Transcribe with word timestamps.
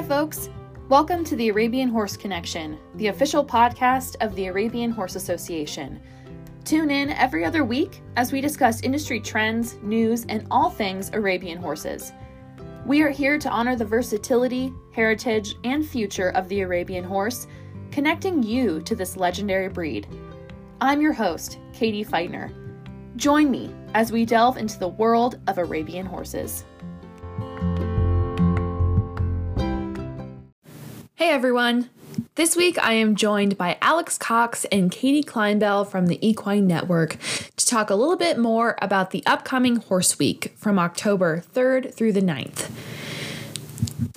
Hi, 0.00 0.06
folks. 0.06 0.48
Welcome 0.88 1.24
to 1.24 1.36
the 1.36 1.50
Arabian 1.50 1.90
Horse 1.90 2.16
Connection, 2.16 2.78
the 2.94 3.08
official 3.08 3.44
podcast 3.44 4.16
of 4.22 4.34
the 4.34 4.46
Arabian 4.46 4.90
Horse 4.90 5.14
Association. 5.14 6.00
Tune 6.64 6.90
in 6.90 7.10
every 7.10 7.44
other 7.44 7.64
week 7.66 8.00
as 8.16 8.32
we 8.32 8.40
discuss 8.40 8.80
industry 8.80 9.20
trends, 9.20 9.76
news, 9.82 10.24
and 10.30 10.46
all 10.50 10.70
things 10.70 11.10
Arabian 11.12 11.58
horses. 11.58 12.12
We 12.86 13.02
are 13.02 13.10
here 13.10 13.38
to 13.40 13.50
honor 13.50 13.76
the 13.76 13.84
versatility, 13.84 14.72
heritage, 14.90 15.56
and 15.64 15.86
future 15.86 16.30
of 16.30 16.48
the 16.48 16.62
Arabian 16.62 17.04
horse, 17.04 17.46
connecting 17.90 18.42
you 18.42 18.80
to 18.80 18.96
this 18.96 19.18
legendary 19.18 19.68
breed. 19.68 20.06
I'm 20.80 21.02
your 21.02 21.12
host, 21.12 21.58
Katie 21.74 22.06
Feitner. 22.06 22.54
Join 23.16 23.50
me 23.50 23.70
as 23.92 24.12
we 24.12 24.24
delve 24.24 24.56
into 24.56 24.78
the 24.78 24.88
world 24.88 25.38
of 25.46 25.58
Arabian 25.58 26.06
horses. 26.06 26.64
Hey 31.20 31.32
everyone! 31.32 31.90
This 32.36 32.56
week 32.56 32.82
I 32.82 32.94
am 32.94 33.14
joined 33.14 33.58
by 33.58 33.76
Alex 33.82 34.16
Cox 34.16 34.64
and 34.72 34.90
Katie 34.90 35.22
Clinebell 35.22 35.84
from 35.84 36.06
the 36.06 36.18
Equine 36.26 36.66
Network 36.66 37.18
to 37.58 37.66
talk 37.66 37.90
a 37.90 37.94
little 37.94 38.16
bit 38.16 38.38
more 38.38 38.74
about 38.80 39.10
the 39.10 39.22
upcoming 39.26 39.76
Horse 39.76 40.18
Week 40.18 40.54
from 40.56 40.78
October 40.78 41.44
3rd 41.52 41.92
through 41.92 42.14
the 42.14 42.22
9th. 42.22 42.70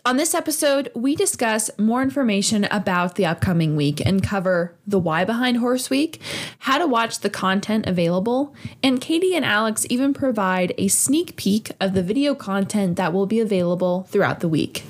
On 0.05 0.15
this 0.15 0.33
episode, 0.33 0.89
we 0.95 1.13
discuss 1.13 1.69
more 1.77 2.01
information 2.01 2.69
about 2.71 3.15
the 3.15 3.25
upcoming 3.25 3.75
week 3.75 3.99
and 4.05 4.23
cover 4.23 4.73
the 4.87 4.97
why 4.97 5.25
behind 5.25 5.57
Horse 5.57 5.89
Week, 5.89 6.21
how 6.59 6.77
to 6.77 6.87
watch 6.87 7.19
the 7.19 7.29
content 7.29 7.85
available, 7.85 8.55
and 8.81 9.01
Katie 9.01 9.35
and 9.35 9.43
Alex 9.43 9.85
even 9.89 10.13
provide 10.13 10.73
a 10.77 10.87
sneak 10.87 11.35
peek 11.35 11.71
of 11.81 11.95
the 11.95 12.03
video 12.03 12.33
content 12.33 12.95
that 12.95 13.11
will 13.11 13.25
be 13.25 13.41
available 13.41 14.03
throughout 14.03 14.39
the 14.39 14.47
week. 14.47 14.85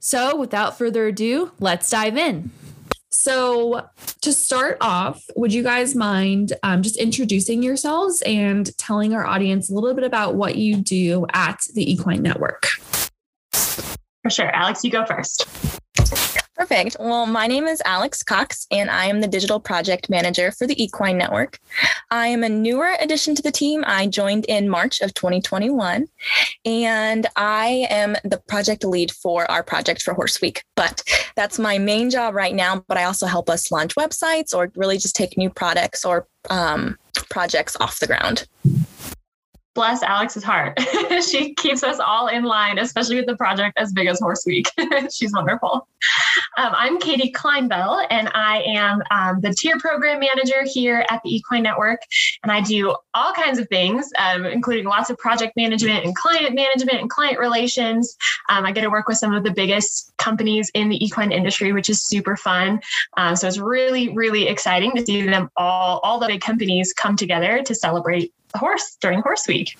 So, 0.00 0.34
without 0.34 0.78
further 0.78 1.06
ado, 1.06 1.52
let's 1.60 1.90
dive 1.90 2.16
in. 2.16 2.50
So, 3.10 3.86
to 4.22 4.32
start 4.32 4.78
off, 4.80 5.22
would 5.36 5.52
you 5.52 5.62
guys 5.62 5.94
mind 5.94 6.54
um, 6.62 6.80
just 6.80 6.96
introducing 6.96 7.62
yourselves 7.62 8.22
and 8.22 8.76
telling 8.78 9.12
our 9.12 9.26
audience 9.26 9.68
a 9.68 9.74
little 9.74 9.92
bit 9.92 10.04
about 10.04 10.36
what 10.36 10.56
you 10.56 10.76
do 10.76 11.26
at 11.34 11.60
the 11.74 11.92
Equine 11.92 12.22
Network? 12.22 12.66
For 14.22 14.30
sure. 14.30 14.50
Alex, 14.54 14.84
you 14.84 14.90
go 14.90 15.04
first. 15.04 15.46
Perfect. 16.60 16.98
Well, 17.00 17.24
my 17.24 17.46
name 17.46 17.64
is 17.64 17.80
Alex 17.86 18.22
Cox, 18.22 18.66
and 18.70 18.90
I 18.90 19.06
am 19.06 19.22
the 19.22 19.26
digital 19.26 19.58
project 19.58 20.10
manager 20.10 20.52
for 20.52 20.66
the 20.66 20.80
Equine 20.80 21.16
Network. 21.16 21.58
I 22.10 22.26
am 22.26 22.44
a 22.44 22.50
newer 22.50 22.96
addition 23.00 23.34
to 23.36 23.40
the 23.40 23.50
team. 23.50 23.82
I 23.86 24.06
joined 24.06 24.44
in 24.44 24.68
March 24.68 25.00
of 25.00 25.14
2021, 25.14 26.06
and 26.66 27.26
I 27.34 27.86
am 27.88 28.14
the 28.24 28.42
project 28.46 28.84
lead 28.84 29.10
for 29.10 29.50
our 29.50 29.62
project 29.62 30.02
for 30.02 30.12
Horse 30.12 30.42
Week. 30.42 30.62
But 30.76 31.02
that's 31.34 31.58
my 31.58 31.78
main 31.78 32.10
job 32.10 32.34
right 32.34 32.54
now. 32.54 32.84
But 32.88 32.98
I 32.98 33.04
also 33.04 33.24
help 33.24 33.48
us 33.48 33.72
launch 33.72 33.94
websites 33.94 34.54
or 34.54 34.70
really 34.76 34.98
just 34.98 35.16
take 35.16 35.38
new 35.38 35.48
products 35.48 36.04
or 36.04 36.28
um, 36.50 36.98
projects 37.30 37.74
off 37.80 38.00
the 38.00 38.06
ground 38.06 38.46
bless 39.74 40.02
Alex's 40.02 40.44
heart. 40.44 40.78
she 41.30 41.54
keeps 41.54 41.82
us 41.82 41.98
all 42.00 42.26
in 42.26 42.44
line, 42.44 42.78
especially 42.78 43.16
with 43.16 43.26
the 43.26 43.36
project 43.36 43.78
as 43.78 43.92
big 43.92 44.08
as 44.08 44.20
Horse 44.20 44.44
Week. 44.44 44.66
She's 45.10 45.32
wonderful. 45.32 45.86
Um, 46.56 46.72
I'm 46.74 46.98
Katie 46.98 47.30
Clinebell, 47.30 48.06
and 48.10 48.30
I 48.34 48.62
am 48.66 49.02
um, 49.10 49.40
the 49.40 49.54
tier 49.54 49.78
program 49.78 50.20
manager 50.20 50.62
here 50.64 51.04
at 51.08 51.20
the 51.22 51.34
Equine 51.34 51.62
Network. 51.62 52.00
And 52.42 52.52
I 52.52 52.60
do 52.60 52.94
all 53.14 53.32
kinds 53.32 53.58
of 53.58 53.68
things, 53.68 54.10
um, 54.18 54.44
including 54.44 54.84
lots 54.84 55.10
of 55.10 55.18
project 55.18 55.56
management 55.56 56.04
and 56.04 56.14
client 56.14 56.54
management 56.54 57.00
and 57.00 57.08
client 57.08 57.38
relations. 57.38 58.16
Um, 58.48 58.64
I 58.64 58.72
get 58.72 58.82
to 58.82 58.90
work 58.90 59.08
with 59.08 59.18
some 59.18 59.34
of 59.34 59.44
the 59.44 59.50
biggest 59.50 60.12
companies 60.18 60.70
in 60.74 60.88
the 60.88 61.02
equine 61.04 61.32
industry, 61.32 61.72
which 61.72 61.88
is 61.88 62.02
super 62.02 62.36
fun. 62.36 62.80
Um, 63.16 63.36
so 63.36 63.48
it's 63.48 63.58
really, 63.58 64.14
really 64.14 64.48
exciting 64.48 64.92
to 64.96 65.04
see 65.04 65.22
them 65.22 65.50
all, 65.56 66.00
all 66.02 66.18
the 66.18 66.26
big 66.26 66.40
companies 66.40 66.92
come 66.92 67.16
together 67.16 67.62
to 67.62 67.74
celebrate 67.74 68.32
the 68.52 68.58
horse 68.58 68.96
during 69.00 69.22
horse 69.22 69.46
week. 69.46 69.76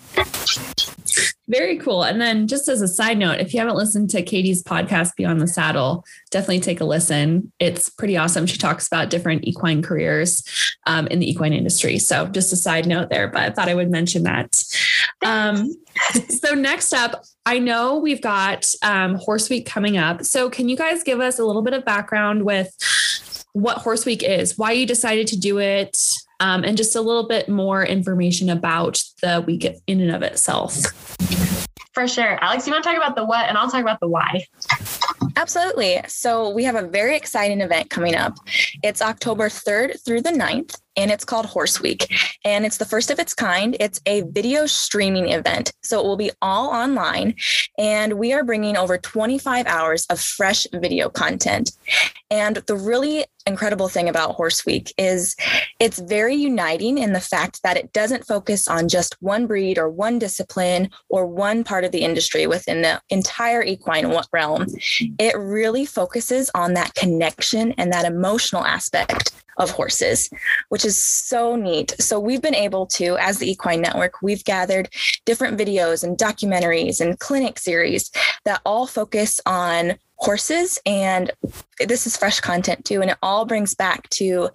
Very 1.48 1.78
cool. 1.78 2.04
And 2.04 2.20
then, 2.20 2.46
just 2.46 2.68
as 2.68 2.80
a 2.80 2.88
side 2.88 3.18
note, 3.18 3.40
if 3.40 3.52
you 3.52 3.60
haven't 3.60 3.76
listened 3.76 4.10
to 4.10 4.22
Katie's 4.22 4.62
podcast, 4.62 5.16
Beyond 5.16 5.40
the 5.40 5.48
Saddle, 5.48 6.04
definitely 6.30 6.60
take 6.60 6.80
a 6.80 6.84
listen. 6.84 7.52
It's 7.58 7.90
pretty 7.90 8.16
awesome. 8.16 8.46
She 8.46 8.56
talks 8.58 8.86
about 8.86 9.10
different 9.10 9.44
equine 9.44 9.82
careers 9.82 10.44
um, 10.86 11.06
in 11.08 11.18
the 11.18 11.28
equine 11.28 11.52
industry. 11.52 11.98
So, 11.98 12.26
just 12.26 12.52
a 12.52 12.56
side 12.56 12.86
note 12.86 13.10
there, 13.10 13.28
but 13.28 13.42
I 13.42 13.50
thought 13.50 13.68
I 13.68 13.74
would 13.74 13.90
mention 13.90 14.22
that. 14.24 14.62
Um, 15.24 15.74
so, 16.28 16.54
next 16.54 16.92
up, 16.92 17.24
I 17.44 17.58
know 17.58 17.98
we've 17.98 18.22
got 18.22 18.72
um, 18.82 19.16
Horse 19.16 19.50
Week 19.50 19.66
coming 19.66 19.96
up. 19.96 20.24
So, 20.24 20.50
can 20.50 20.68
you 20.68 20.76
guys 20.76 21.02
give 21.02 21.20
us 21.20 21.38
a 21.38 21.44
little 21.44 21.62
bit 21.62 21.74
of 21.74 21.84
background 21.84 22.44
with 22.44 22.76
what 23.52 23.78
Horse 23.78 24.06
Week 24.06 24.22
is, 24.22 24.56
why 24.56 24.72
you 24.72 24.86
decided 24.86 25.26
to 25.28 25.38
do 25.38 25.58
it, 25.58 25.98
um, 26.40 26.64
and 26.64 26.76
just 26.76 26.96
a 26.96 27.00
little 27.00 27.28
bit 27.28 27.48
more 27.48 27.84
information 27.84 28.48
about 28.48 29.02
the 29.22 29.42
week 29.46 29.66
in 29.86 30.00
and 30.00 30.10
of 30.10 30.22
itself. 30.22 30.76
For 31.92 32.06
sure. 32.06 32.42
Alex, 32.42 32.66
you 32.66 32.72
want 32.72 32.84
to 32.84 32.90
talk 32.90 32.96
about 32.96 33.16
the 33.16 33.24
what, 33.24 33.48
and 33.48 33.58
I'll 33.58 33.70
talk 33.70 33.82
about 33.82 34.00
the 34.00 34.08
why. 34.08 34.44
Absolutely. 35.36 36.00
So, 36.06 36.50
we 36.50 36.64
have 36.64 36.74
a 36.74 36.86
very 36.86 37.16
exciting 37.16 37.60
event 37.60 37.90
coming 37.90 38.14
up. 38.14 38.38
It's 38.82 39.02
October 39.02 39.48
3rd 39.48 40.04
through 40.04 40.22
the 40.22 40.30
9th 40.30 40.76
and 41.00 41.10
it's 41.10 41.24
called 41.24 41.46
Horse 41.46 41.80
Week. 41.80 42.12
And 42.44 42.66
it's 42.66 42.76
the 42.76 42.84
first 42.84 43.10
of 43.10 43.18
its 43.18 43.34
kind. 43.34 43.76
It's 43.80 44.00
a 44.06 44.22
video 44.22 44.66
streaming 44.66 45.30
event. 45.30 45.72
So 45.82 45.98
it 45.98 46.04
will 46.04 46.16
be 46.16 46.30
all 46.42 46.68
online. 46.68 47.34
And 47.78 48.14
we 48.14 48.32
are 48.32 48.44
bringing 48.44 48.76
over 48.76 48.98
25 48.98 49.66
hours 49.66 50.06
of 50.10 50.20
fresh 50.20 50.66
video 50.72 51.08
content. 51.08 51.72
And 52.30 52.56
the 52.66 52.76
really 52.76 53.24
incredible 53.46 53.88
thing 53.88 54.08
about 54.08 54.34
Horse 54.34 54.66
Week 54.66 54.92
is 54.98 55.34
it's 55.80 55.98
very 55.98 56.34
uniting 56.34 56.98
in 56.98 57.14
the 57.14 57.20
fact 57.20 57.62
that 57.62 57.76
it 57.76 57.92
doesn't 57.92 58.26
focus 58.26 58.68
on 58.68 58.88
just 58.88 59.16
one 59.20 59.46
breed 59.46 59.78
or 59.78 59.88
one 59.88 60.18
discipline 60.18 60.90
or 61.08 61.26
one 61.26 61.64
part 61.64 61.84
of 61.84 61.92
the 61.92 62.02
industry 62.02 62.46
within 62.46 62.82
the 62.82 63.00
entire 63.08 63.62
equine 63.62 64.14
realm. 64.32 64.66
It 65.18 65.36
really 65.36 65.86
focuses 65.86 66.50
on 66.54 66.74
that 66.74 66.94
connection 66.94 67.72
and 67.78 67.92
that 67.92 68.04
emotional 68.04 68.64
aspect 68.64 69.32
of 69.60 69.70
horses, 69.70 70.28
which 70.70 70.84
is 70.84 70.96
so 70.96 71.54
neat. 71.54 71.94
So 72.00 72.18
we've 72.18 72.42
been 72.42 72.54
able 72.54 72.86
to, 72.86 73.16
as 73.18 73.38
the 73.38 73.50
Equine 73.50 73.80
Network, 73.80 74.22
we've 74.22 74.44
gathered 74.44 74.88
different 75.26 75.58
videos 75.58 76.02
and 76.02 76.18
documentaries 76.18 77.00
and 77.00 77.18
clinic 77.18 77.58
series 77.58 78.10
that 78.44 78.62
all 78.64 78.86
focus 78.86 79.40
on 79.46 79.98
horses 80.20 80.78
and 80.84 81.30
this 81.78 82.06
is 82.06 82.16
fresh 82.16 82.40
content 82.40 82.84
too 82.84 83.00
and 83.00 83.10
it 83.10 83.16
all 83.22 83.46
brings 83.46 83.74
back 83.74 84.08
to 84.10 84.50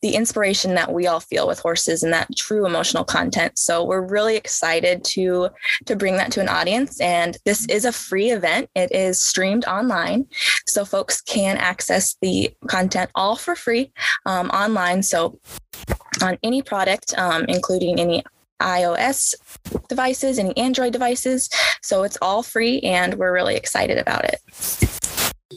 the 0.00 0.14
inspiration 0.14 0.74
that 0.74 0.92
we 0.92 1.06
all 1.06 1.20
feel 1.20 1.46
with 1.46 1.58
horses 1.58 2.02
and 2.02 2.12
that 2.12 2.34
true 2.36 2.64
emotional 2.64 3.04
content. 3.04 3.58
So 3.58 3.84
we're 3.84 4.06
really 4.06 4.36
excited 4.36 5.04
to 5.04 5.50
to 5.84 5.96
bring 5.96 6.16
that 6.16 6.32
to 6.32 6.40
an 6.40 6.48
audience 6.48 7.00
and 7.00 7.36
this 7.44 7.66
is 7.68 7.84
a 7.84 7.92
free 7.92 8.30
event. 8.30 8.70
It 8.74 8.92
is 8.92 9.24
streamed 9.24 9.66
online 9.66 10.26
so 10.66 10.86
folks 10.86 11.20
can 11.20 11.58
access 11.58 12.16
the 12.22 12.54
content 12.68 13.10
all 13.14 13.36
for 13.36 13.54
free 13.54 13.92
um, 14.24 14.48
online. 14.50 15.02
So 15.02 15.38
on 16.22 16.38
any 16.42 16.62
product 16.62 17.16
um, 17.18 17.44
including 17.46 18.00
any 18.00 18.24
iOS 18.62 19.34
devices, 19.88 20.38
any 20.38 20.56
Android 20.56 20.92
devices. 20.92 21.50
So 21.82 22.04
it's 22.04 22.18
all 22.20 22.42
free 22.42 22.80
and 22.80 23.14
we're 23.14 23.32
really 23.32 23.56
excited 23.56 23.98
about 23.98 24.24
it 24.24 24.99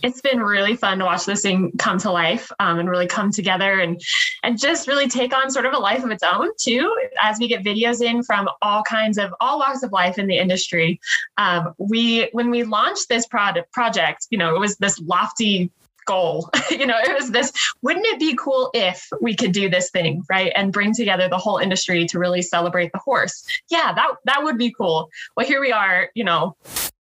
it's 0.01 0.21
been 0.21 0.39
really 0.39 0.75
fun 0.75 0.97
to 0.99 1.05
watch 1.05 1.25
this 1.25 1.41
thing 1.41 1.71
come 1.77 1.97
to 1.99 2.11
life 2.11 2.51
um, 2.59 2.79
and 2.79 2.89
really 2.89 3.07
come 3.07 3.31
together 3.31 3.79
and 3.79 4.01
and 4.41 4.59
just 4.59 4.87
really 4.87 5.07
take 5.07 5.35
on 5.35 5.51
sort 5.51 5.65
of 5.65 5.73
a 5.73 5.77
life 5.77 6.03
of 6.03 6.11
its 6.11 6.23
own 6.23 6.49
too 6.59 6.93
as 7.21 7.37
we 7.39 7.47
get 7.47 7.63
videos 7.63 8.01
in 8.01 8.23
from 8.23 8.49
all 8.61 8.81
kinds 8.83 9.17
of 9.17 9.33
all 9.39 9.59
walks 9.59 9.83
of 9.83 9.91
life 9.91 10.17
in 10.17 10.27
the 10.27 10.37
industry. 10.37 10.99
Um, 11.37 11.73
we 11.77 12.29
when 12.31 12.49
we 12.49 12.63
launched 12.63 13.09
this 13.09 13.27
product 13.27 13.71
project 13.71 14.27
you 14.29 14.37
know 14.37 14.55
it 14.55 14.59
was 14.59 14.77
this 14.77 14.99
lofty 14.99 15.69
goal 16.05 16.49
you 16.69 16.85
know 16.85 16.97
it 16.97 17.13
was 17.13 17.31
this 17.31 17.53
wouldn't 17.81 18.05
it 18.07 18.19
be 18.19 18.35
cool 18.35 18.69
if 18.73 19.07
we 19.21 19.33
could 19.35 19.53
do 19.53 19.69
this 19.69 19.89
thing 19.89 20.21
right 20.29 20.51
and 20.55 20.73
bring 20.73 20.93
together 20.93 21.29
the 21.29 21.37
whole 21.37 21.57
industry 21.57 22.05
to 22.07 22.19
really 22.19 22.41
celebrate 22.41 22.91
the 22.93 22.99
horse? 22.99 23.45
Yeah 23.69 23.93
that 23.93 24.11
that 24.25 24.43
would 24.43 24.57
be 24.57 24.71
cool. 24.71 25.09
Well 25.37 25.45
here 25.45 25.61
we 25.61 25.71
are 25.71 26.09
you 26.15 26.23
know 26.23 26.55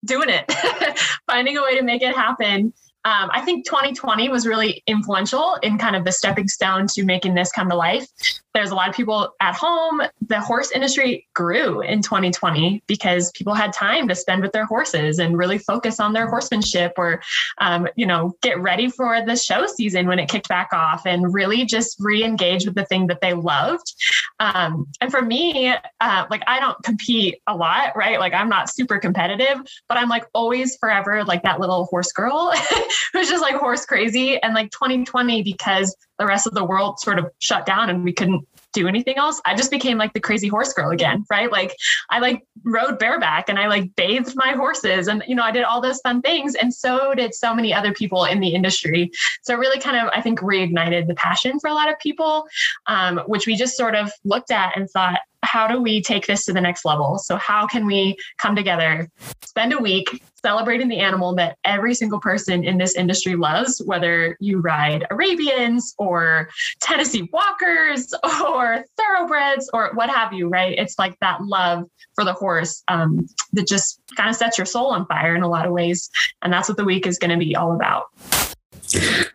doing 0.05 0.29
it 0.29 0.51
finding 1.29 1.57
a 1.57 1.63
way 1.63 1.77
to 1.77 1.83
make 1.83 2.01
it 2.01 2.15
happen 2.15 2.73
um, 3.05 3.29
I 3.31 3.41
think 3.41 3.67
2020 3.67 4.29
was 4.29 4.47
really 4.47 4.81
influential 4.87 5.59
in 5.61 5.77
kind 5.77 5.95
of 5.95 6.05
the 6.05 6.11
stepping 6.11 6.47
stone 6.47 6.87
to 6.87 7.05
making 7.05 7.35
this 7.35 7.51
come 7.51 7.69
to 7.69 7.75
life. 7.75 8.07
There's 8.55 8.71
a 8.71 8.75
lot 8.75 8.89
of 8.89 8.95
people 8.95 9.35
at 9.41 9.53
home. 9.53 10.01
The 10.27 10.39
horse 10.39 10.71
industry 10.71 11.27
grew 11.35 11.81
in 11.81 12.01
2020 12.01 12.81
because 12.87 13.31
people 13.33 13.53
had 13.53 13.73
time 13.73 14.07
to 14.07 14.15
spend 14.15 14.41
with 14.41 14.53
their 14.53 14.65
horses 14.65 15.19
and 15.19 15.37
really 15.37 15.57
focus 15.57 15.99
on 15.99 16.13
their 16.13 16.27
horsemanship 16.27 16.93
or, 16.97 17.21
um, 17.59 17.87
you 17.95 18.05
know, 18.05 18.35
get 18.41 18.59
ready 18.59 18.89
for 18.89 19.23
the 19.25 19.35
show 19.35 19.67
season 19.67 20.07
when 20.07 20.19
it 20.19 20.29
kicked 20.29 20.47
back 20.47 20.69
off 20.71 21.05
and 21.05 21.33
really 21.33 21.65
just 21.65 21.97
re 21.99 22.23
engage 22.23 22.65
with 22.65 22.75
the 22.75 22.85
thing 22.85 23.07
that 23.07 23.19
they 23.21 23.33
loved. 23.33 23.93
Um, 24.39 24.87
and 25.01 25.11
for 25.11 25.21
me, 25.21 25.75
uh, 25.99 26.25
like 26.29 26.43
I 26.47 26.61
don't 26.61 26.81
compete 26.81 27.41
a 27.47 27.55
lot, 27.55 27.95
right? 27.97 28.19
Like 28.19 28.33
I'm 28.33 28.49
not 28.49 28.69
super 28.69 28.99
competitive, 28.99 29.59
but 29.89 29.97
I'm 29.97 30.07
like 30.07 30.25
always 30.33 30.77
forever 30.77 31.25
like 31.25 31.43
that 31.43 31.59
little 31.59 31.85
horse 31.85 32.13
girl 32.13 32.53
who's 33.13 33.29
just 33.29 33.41
like 33.41 33.55
horse 33.55 33.85
crazy. 33.85 34.41
And 34.41 34.53
like 34.53 34.71
2020, 34.71 35.43
because 35.43 35.93
the 36.19 36.25
rest 36.25 36.47
of 36.47 36.53
the 36.53 36.63
world 36.63 36.99
sort 36.99 37.19
of 37.19 37.29
shut 37.39 37.65
down 37.65 37.89
and 37.89 38.03
we 38.03 38.13
couldn't 38.13 38.47
do 38.75 38.87
anything 38.87 39.17
else. 39.17 39.41
I 39.45 39.55
just 39.55 39.71
became 39.71 39.97
like 39.97 40.13
the 40.13 40.19
crazy 40.19 40.49
horse 40.49 40.73
girl 40.73 40.91
again, 40.91 41.25
right? 41.31 41.51
Like 41.51 41.75
I 42.09 42.19
like 42.19 42.45
rode 42.63 42.99
bareback 42.99 43.49
and 43.49 43.57
I 43.57 43.67
like 43.67 43.95
bathed 43.95 44.33
my 44.35 44.51
horses 44.51 45.07
and 45.07 45.23
you 45.27 45.33
know 45.33 45.43
I 45.43 45.51
did 45.51 45.63
all 45.63 45.81
those 45.81 45.99
fun 46.01 46.21
things 46.21 46.55
and 46.55 46.73
so 46.73 47.13
did 47.15 47.33
so 47.33 47.55
many 47.55 47.73
other 47.73 47.93
people 47.93 48.25
in 48.25 48.41
the 48.41 48.49
industry. 48.49 49.09
So 49.43 49.53
it 49.53 49.57
really 49.57 49.79
kind 49.79 49.97
of 49.97 50.11
I 50.13 50.21
think 50.21 50.41
reignited 50.41 51.07
the 51.07 51.15
passion 51.15 51.59
for 51.59 51.69
a 51.69 51.73
lot 51.73 51.89
of 51.89 51.97
people, 51.99 52.45
um, 52.85 53.19
which 53.27 53.47
we 53.47 53.55
just 53.55 53.77
sort 53.77 53.95
of 53.95 54.11
looked 54.25 54.51
at 54.51 54.77
and 54.77 54.89
thought, 54.89 55.19
how 55.45 55.67
do 55.67 55.81
we 55.81 56.01
take 56.01 56.27
this 56.27 56.45
to 56.45 56.53
the 56.53 56.61
next 56.61 56.85
level? 56.85 57.17
So, 57.17 57.37
how 57.37 57.67
can 57.67 57.85
we 57.85 58.17
come 58.37 58.55
together, 58.55 59.09
spend 59.43 59.73
a 59.73 59.77
week 59.77 60.21
celebrating 60.41 60.87
the 60.87 60.99
animal 60.99 61.33
that 61.35 61.57
every 61.63 61.95
single 61.95 62.19
person 62.19 62.63
in 62.63 62.77
this 62.77 62.95
industry 62.95 63.35
loves, 63.35 63.81
whether 63.85 64.37
you 64.39 64.59
ride 64.59 65.05
Arabians 65.09 65.95
or 65.97 66.49
Tennessee 66.81 67.27
Walkers 67.33 68.13
or 68.47 68.85
Thoroughbreds 68.97 69.69
or 69.73 69.91
what 69.95 70.09
have 70.09 70.33
you, 70.33 70.47
right? 70.47 70.77
It's 70.77 70.99
like 70.99 71.17
that 71.19 71.41
love 71.41 71.87
for 72.13 72.23
the 72.23 72.33
horse 72.33 72.83
um, 72.87 73.25
that 73.53 73.67
just 73.67 73.99
kind 74.15 74.29
of 74.29 74.35
sets 74.35 74.57
your 74.57 74.65
soul 74.65 74.87
on 74.87 75.05
fire 75.07 75.35
in 75.35 75.41
a 75.41 75.49
lot 75.49 75.65
of 75.65 75.71
ways. 75.71 76.09
And 76.43 76.53
that's 76.53 76.69
what 76.69 76.77
the 76.77 76.85
week 76.85 77.07
is 77.07 77.17
going 77.17 77.31
to 77.31 77.43
be 77.43 77.55
all 77.55 77.73
about. 77.73 78.05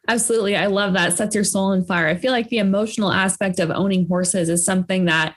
Absolutely. 0.09 0.57
I 0.57 0.67
love 0.67 0.93
that. 0.95 1.17
Sets 1.17 1.35
your 1.35 1.45
soul 1.45 1.67
on 1.67 1.85
fire. 1.85 2.07
I 2.07 2.15
feel 2.15 2.33
like 2.33 2.49
the 2.49 2.59
emotional 2.59 3.13
aspect 3.13 3.59
of 3.59 3.71
owning 3.71 4.07
horses 4.07 4.49
is 4.49 4.65
something 4.65 5.07
that 5.07 5.37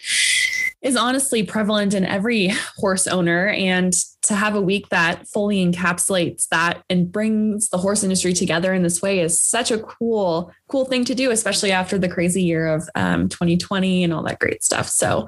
is 0.83 0.97
honestly 0.97 1.43
prevalent 1.43 1.93
in 1.93 2.05
every 2.05 2.47
horse 2.77 3.07
owner. 3.07 3.47
And 3.47 3.93
to 4.23 4.35
have 4.35 4.55
a 4.55 4.61
week 4.61 4.89
that 4.89 5.27
fully 5.27 5.65
encapsulates 5.65 6.47
that 6.49 6.83
and 6.89 7.11
brings 7.11 7.69
the 7.69 7.77
horse 7.77 8.03
industry 8.03 8.33
together 8.33 8.73
in 8.73 8.83
this 8.83 9.01
way 9.01 9.19
is 9.19 9.39
such 9.39 9.71
a 9.71 9.79
cool, 9.79 10.51
cool 10.67 10.85
thing 10.85 11.05
to 11.05 11.15
do, 11.15 11.31
especially 11.31 11.71
after 11.71 11.97
the 11.97 12.09
crazy 12.09 12.43
year 12.43 12.67
of 12.67 12.87
um, 12.95 13.29
2020 13.29 14.03
and 14.03 14.13
all 14.13 14.23
that 14.23 14.39
great 14.39 14.63
stuff. 14.63 14.87
So, 14.87 15.27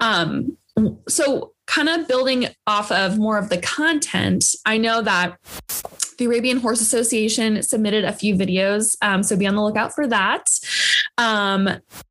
um, 0.00 0.56
so 1.08 1.52
kind 1.66 1.88
of 1.88 2.06
building 2.06 2.48
off 2.66 2.92
of 2.92 3.18
more 3.18 3.38
of 3.38 3.48
the 3.48 3.58
content, 3.58 4.54
I 4.64 4.78
know 4.78 5.02
that 5.02 5.38
the 6.18 6.26
Arabian 6.26 6.58
Horse 6.58 6.80
Association 6.80 7.62
submitted 7.62 8.04
a 8.04 8.12
few 8.12 8.34
videos. 8.34 8.96
Um, 9.02 9.22
so 9.22 9.36
be 9.36 9.46
on 9.46 9.54
the 9.54 9.62
lookout 9.62 9.94
for 9.94 10.06
that. 10.06 10.48
Um, 11.18 11.68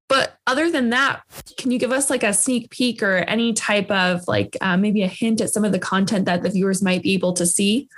but 0.08 0.38
other 0.46 0.70
than 0.70 0.92
that, 0.92 1.24
can 1.58 1.72
you 1.72 1.80
give 1.80 1.92
us 1.92 2.10
like 2.10 2.24
a 2.24 2.34
sneak 2.34 2.70
peek 2.70 3.02
or 3.02 3.18
any 3.18 3.54
type 3.54 3.90
of 3.90 4.28
like 4.28 4.56
uh, 4.62 4.78
maybe 4.78 5.02
a 5.02 5.08
hint 5.08 5.42
at 5.42 5.50
some 5.50 5.66
of 5.66 5.72
the 5.72 5.80
content 5.80 6.26
that 6.26 6.44
the 6.44 6.50
viewers 6.50 6.84
might 6.84 7.02
be 7.02 7.14
able 7.14 7.34
to 7.34 7.46
see? 7.46 7.90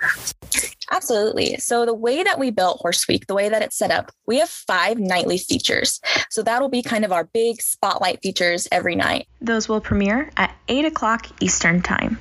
Absolutely. 0.90 1.56
So, 1.58 1.84
the 1.84 1.94
way 1.94 2.22
that 2.22 2.38
we 2.38 2.50
built 2.50 2.80
Horse 2.80 3.06
Week, 3.06 3.26
the 3.26 3.34
way 3.34 3.50
that 3.50 3.60
it's 3.60 3.76
set 3.76 3.90
up, 3.90 4.10
we 4.26 4.38
have 4.38 4.48
five 4.48 4.98
nightly 4.98 5.36
features. 5.36 6.00
So, 6.30 6.42
that'll 6.42 6.70
be 6.70 6.82
kind 6.82 7.04
of 7.04 7.12
our 7.12 7.24
big 7.24 7.60
spotlight 7.60 8.20
features 8.22 8.66
every 8.72 8.96
night. 8.96 9.28
Those 9.42 9.68
will 9.68 9.82
premiere 9.82 10.30
at 10.38 10.54
8 10.68 10.86
o'clock 10.86 11.26
Eastern 11.42 11.82
Time. 11.82 12.18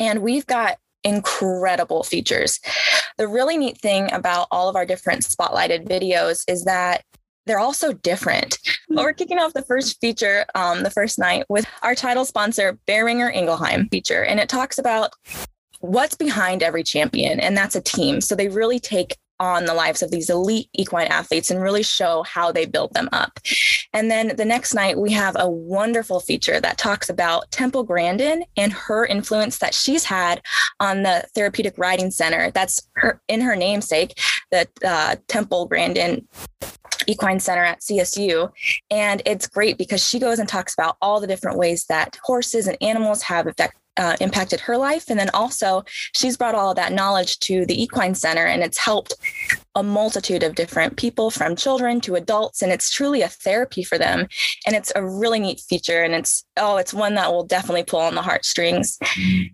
And 0.00 0.20
we've 0.22 0.46
got 0.46 0.78
incredible 1.04 2.02
features. 2.02 2.60
The 3.18 3.28
really 3.28 3.58
neat 3.58 3.78
thing 3.78 4.12
about 4.12 4.48
all 4.50 4.68
of 4.68 4.76
our 4.76 4.86
different 4.86 5.22
spotlighted 5.22 5.88
videos 5.88 6.44
is 6.48 6.64
that 6.64 7.04
they're 7.46 7.58
all 7.58 7.72
so 7.72 7.92
different. 7.92 8.58
But 8.88 9.04
we're 9.04 9.12
kicking 9.12 9.38
off 9.38 9.54
the 9.54 9.62
first 9.62 10.00
feature 10.00 10.46
um, 10.54 10.82
the 10.82 10.90
first 10.90 11.18
night 11.18 11.44
with 11.48 11.66
our 11.82 11.94
title 11.94 12.24
sponsor, 12.24 12.78
Boehringer 12.86 13.34
Ingelheim 13.34 13.88
feature. 13.90 14.22
And 14.22 14.38
it 14.38 14.48
talks 14.48 14.78
about 14.78 15.12
what's 15.80 16.14
behind 16.14 16.62
every 16.62 16.82
champion, 16.82 17.40
and 17.40 17.56
that's 17.56 17.76
a 17.76 17.80
team. 17.80 18.20
So 18.20 18.34
they 18.34 18.48
really 18.48 18.78
take 18.78 19.16
on 19.40 19.64
the 19.64 19.74
lives 19.74 20.02
of 20.02 20.10
these 20.10 20.30
elite 20.30 20.68
equine 20.72 21.06
athletes 21.08 21.50
and 21.50 21.62
really 21.62 21.82
show 21.82 22.22
how 22.24 22.52
they 22.52 22.66
build 22.66 22.92
them 22.94 23.08
up. 23.12 23.38
And 23.92 24.10
then 24.10 24.36
the 24.36 24.44
next 24.44 24.74
night, 24.74 24.98
we 24.98 25.12
have 25.12 25.36
a 25.38 25.48
wonderful 25.48 26.20
feature 26.20 26.60
that 26.60 26.78
talks 26.78 27.08
about 27.08 27.50
Temple 27.50 27.84
Grandin 27.84 28.44
and 28.56 28.72
her 28.72 29.06
influence 29.06 29.58
that 29.58 29.74
she's 29.74 30.04
had 30.04 30.42
on 30.80 31.02
the 31.02 31.24
Therapeutic 31.34 31.78
Riding 31.78 32.10
Center. 32.10 32.50
That's 32.50 32.88
her 32.96 33.20
in 33.28 33.40
her 33.40 33.56
namesake, 33.56 34.18
the 34.50 34.68
uh, 34.84 35.16
Temple 35.28 35.66
Grandin 35.66 36.26
Equine 37.06 37.40
Center 37.40 37.64
at 37.64 37.80
CSU. 37.80 38.50
And 38.90 39.22
it's 39.24 39.46
great 39.46 39.78
because 39.78 40.06
she 40.06 40.18
goes 40.18 40.38
and 40.38 40.48
talks 40.48 40.74
about 40.74 40.96
all 41.00 41.20
the 41.20 41.26
different 41.26 41.58
ways 41.58 41.86
that 41.86 42.18
horses 42.22 42.66
and 42.66 42.76
animals 42.80 43.22
have 43.22 43.46
effect, 43.46 43.76
uh, 43.98 44.16
impacted 44.20 44.60
her 44.60 44.76
life. 44.76 45.10
And 45.10 45.18
then 45.18 45.30
also, 45.34 45.84
she's 46.14 46.36
brought 46.36 46.54
all 46.54 46.70
of 46.70 46.76
that 46.76 46.92
knowledge 46.92 47.38
to 47.40 47.66
the 47.66 47.82
Equine 47.82 48.14
Center, 48.14 48.46
and 48.46 48.62
it's 48.62 48.78
helped 48.78 49.14
a 49.74 49.82
multitude 49.82 50.42
of 50.42 50.54
different 50.54 50.96
people 50.96 51.30
from 51.30 51.54
children 51.54 52.00
to 52.00 52.14
adults. 52.14 52.62
And 52.62 52.72
it's 52.72 52.90
truly 52.90 53.22
a 53.22 53.28
therapy 53.28 53.84
for 53.84 53.98
them. 53.98 54.26
And 54.66 54.74
it's 54.74 54.92
a 54.96 55.06
really 55.06 55.38
neat 55.38 55.60
feature. 55.60 56.02
And 56.02 56.14
it's, 56.14 56.44
oh, 56.56 56.78
it's 56.78 56.94
one 56.94 57.14
that 57.14 57.30
will 57.30 57.44
definitely 57.44 57.84
pull 57.84 58.00
on 58.00 58.14
the 58.14 58.22
heartstrings. 58.22 58.98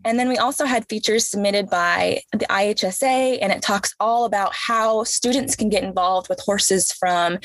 And 0.04 0.18
then 0.18 0.28
we 0.28 0.36
also 0.36 0.64
had 0.64 0.88
features 0.88 1.28
submitted 1.28 1.68
by 1.68 2.20
the 2.32 2.46
IHSA, 2.46 3.38
and 3.40 3.52
it 3.52 3.62
talks 3.62 3.94
all 4.00 4.24
about 4.24 4.54
how 4.54 5.04
students 5.04 5.56
can 5.56 5.68
get 5.68 5.84
involved 5.84 6.28
with 6.28 6.40
horses 6.40 6.92
from 6.92 7.38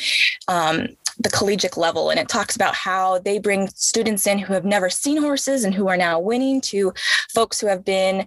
um, 0.47 0.87
the 1.19 1.29
collegiate 1.29 1.77
level. 1.77 2.09
And 2.09 2.19
it 2.19 2.29
talks 2.29 2.55
about 2.55 2.73
how 2.73 3.19
they 3.19 3.39
bring 3.39 3.67
students 3.69 4.25
in 4.25 4.39
who 4.39 4.53
have 4.53 4.65
never 4.65 4.89
seen 4.89 5.17
horses 5.17 5.63
and 5.63 5.73
who 5.73 5.89
are 5.89 5.97
now 5.97 6.19
winning 6.19 6.61
to 6.61 6.93
folks 7.33 7.59
who 7.59 7.67
have 7.67 7.83
been 7.83 8.25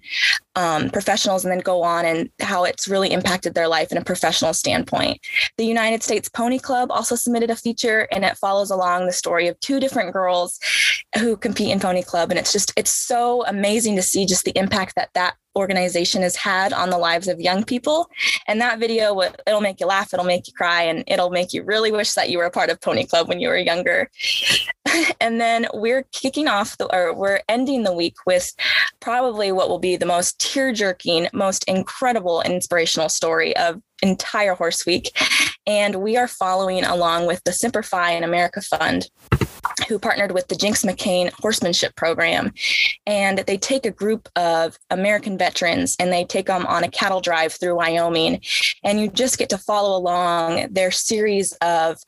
um, 0.55 0.91
professionals 0.91 1.45
and 1.45 1.53
then 1.53 1.61
go 1.61 1.83
on 1.83 2.05
and 2.05 2.31
how 2.41 2.65
it's 2.65 2.87
really 2.87 3.11
impacted 3.11 3.55
their 3.55 3.69
life 3.69 3.91
in 3.91 3.99
a 3.99 4.05
professional 4.05 4.53
standpoint. 4.53 5.21
The 5.57 5.65
United 5.65 6.03
States 6.03 6.29
Pony 6.29 6.59
Club 6.59 6.91
also 6.91 7.15
submitted 7.15 7.51
a 7.51 7.57
feature 7.57 8.07
and 8.13 8.25
it 8.25 8.37
follows 8.37 8.71
along 8.71 9.07
the 9.07 9.13
story 9.13 9.49
of 9.49 9.59
two 9.61 9.81
different 9.81 10.13
girls 10.13 10.59
who 11.19 11.37
compete 11.37 11.71
in 11.71 11.81
Pony 11.81 12.03
Club. 12.03 12.31
And 12.31 12.39
it's 12.39 12.53
just, 12.53 12.73
it's 12.77 12.93
so 12.93 13.45
amazing 13.47 13.97
to 13.97 14.03
see 14.03 14.27
just 14.27 14.45
the 14.45 14.57
impact 14.57 14.95
that 14.97 15.11
that 15.15 15.35
organization 15.57 16.23
has 16.23 16.37
had 16.37 16.73
on 16.73 16.91
the 16.91 16.99
lives 16.99 17.29
of 17.29 17.41
young 17.41 17.65
people. 17.65 18.09
And 18.47 18.61
that 18.61 18.79
video, 18.79 19.21
it'll 19.47 19.61
make 19.61 19.81
you 19.81 19.87
laugh, 19.87 20.13
it'll 20.13 20.25
make 20.25 20.47
you 20.47 20.53
cry, 20.55 20.83
and 20.83 21.05
it'll 21.07 21.31
make 21.31 21.53
you 21.53 21.63
really 21.63 21.93
wish 21.93 22.15
that 22.15 22.31
you 22.31 22.39
were 22.39 22.45
a 22.45 22.51
part 22.51 22.71
of 22.71 22.81
Pony 22.81 23.05
Club 23.05 23.29
when 23.29 23.41
you 23.41 23.49
were 23.49 23.57
younger. 23.57 24.11
and 25.21 25.41
then 25.41 25.67
we're 25.75 26.05
kicking 26.13 26.49
off, 26.49 26.77
the, 26.79 26.87
or 26.95 27.15
we're 27.15 27.41
ending 27.49 27.83
the 27.83 27.93
week 27.93 28.17
with 28.27 28.53
probably 29.01 29.53
what 29.53 29.69
will 29.69 29.79
be 29.79 29.97
the 29.97 30.07
most 30.07 30.39
tear 30.41 30.73
jerking, 30.73 31.29
most 31.33 31.65
incredible, 31.65 32.43
inspirational 32.43 33.09
story 33.09 33.57
of 33.57 33.81
entire 34.03 34.55
Horse 34.55 34.85
Week. 34.85 35.17
And 35.67 35.97
we 35.97 36.17
are 36.17 36.29
following 36.29 36.85
along 36.85 37.27
with 37.27 37.43
the 37.45 37.53
Semper 37.53 37.83
Fi 37.83 38.13
in 38.13 38.25
America 38.25 38.61
Fund 38.61 39.09
who 39.89 39.99
partnered 39.99 40.33
with 40.33 40.49
the 40.49 40.57
Jinx 40.57 40.85
McCain 40.85 41.33
Horsemanship 41.33 41.95
Program. 41.97 42.53
And 43.07 43.39
they 43.39 43.57
take 43.57 43.87
a 43.87 43.91
group 43.91 44.29
of 44.37 44.79
American 44.91 45.39
veterans 45.39 45.97
and 45.99 46.13
they 46.13 46.25
take 46.25 46.47
them 46.47 46.67
on 46.67 46.85
a 46.85 46.91
cattle 46.91 47.21
drive 47.21 47.53
through 47.53 47.77
Wyoming. 47.77 48.41
And 48.85 49.01
you 49.01 49.09
just 49.09 49.39
get 49.39 49.49
to 49.51 49.59
follow 49.59 49.97
along 49.97 50.69
their 50.73 50.91
series 50.91 51.53
of 51.63 51.99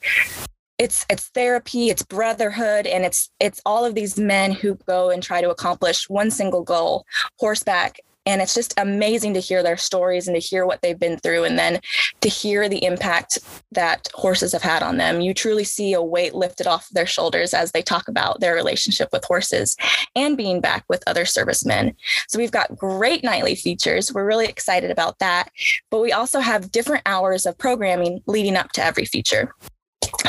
it's 0.76 1.06
it's 1.08 1.28
therapy 1.28 1.88
it's 1.88 2.02
brotherhood 2.02 2.84
and 2.84 3.04
it's 3.04 3.30
it's 3.38 3.60
all 3.64 3.84
of 3.84 3.94
these 3.94 4.18
men 4.18 4.50
who 4.50 4.74
go 4.88 5.08
and 5.08 5.22
try 5.22 5.40
to 5.40 5.50
accomplish 5.50 6.10
one 6.10 6.32
single 6.32 6.64
goal 6.64 7.06
horseback 7.38 8.00
and 8.26 8.40
it's 8.40 8.54
just 8.54 8.74
amazing 8.76 9.34
to 9.34 9.40
hear 9.40 9.62
their 9.62 9.76
stories 9.76 10.26
and 10.26 10.34
to 10.34 10.40
hear 10.40 10.66
what 10.66 10.80
they've 10.82 10.98
been 10.98 11.18
through 11.18 11.44
and 11.44 11.58
then 11.58 11.80
to 12.20 12.28
hear 12.28 12.68
the 12.68 12.84
impact 12.84 13.38
that 13.72 14.08
horses 14.14 14.52
have 14.52 14.62
had 14.62 14.82
on 14.82 14.96
them. 14.96 15.20
You 15.20 15.34
truly 15.34 15.64
see 15.64 15.92
a 15.92 16.02
weight 16.02 16.34
lifted 16.34 16.66
off 16.66 16.88
their 16.90 17.06
shoulders 17.06 17.52
as 17.52 17.72
they 17.72 17.82
talk 17.82 18.08
about 18.08 18.40
their 18.40 18.54
relationship 18.54 19.08
with 19.12 19.24
horses 19.24 19.76
and 20.16 20.36
being 20.36 20.60
back 20.60 20.84
with 20.88 21.02
other 21.06 21.24
servicemen. 21.24 21.94
So 22.28 22.38
we've 22.38 22.50
got 22.50 22.76
great 22.76 23.22
nightly 23.24 23.54
features. 23.54 24.12
We're 24.12 24.26
really 24.26 24.46
excited 24.46 24.90
about 24.90 25.18
that. 25.18 25.50
But 25.90 26.00
we 26.00 26.12
also 26.12 26.40
have 26.40 26.72
different 26.72 27.02
hours 27.06 27.46
of 27.46 27.58
programming 27.58 28.22
leading 28.26 28.56
up 28.56 28.72
to 28.72 28.84
every 28.84 29.04
feature. 29.04 29.54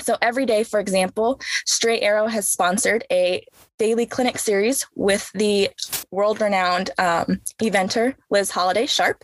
So 0.01 0.17
every 0.21 0.45
day, 0.45 0.63
for 0.63 0.79
example, 0.79 1.39
Straight 1.65 2.01
Arrow 2.01 2.27
has 2.27 2.49
sponsored 2.49 3.03
a 3.11 3.45
daily 3.77 4.05
clinic 4.05 4.37
series 4.37 4.85
with 4.95 5.31
the 5.33 5.69
world 6.11 6.39
renowned 6.39 6.91
um, 6.97 7.41
eventer, 7.61 8.15
Liz 8.29 8.51
Halliday 8.51 8.85
Sharp. 8.85 9.23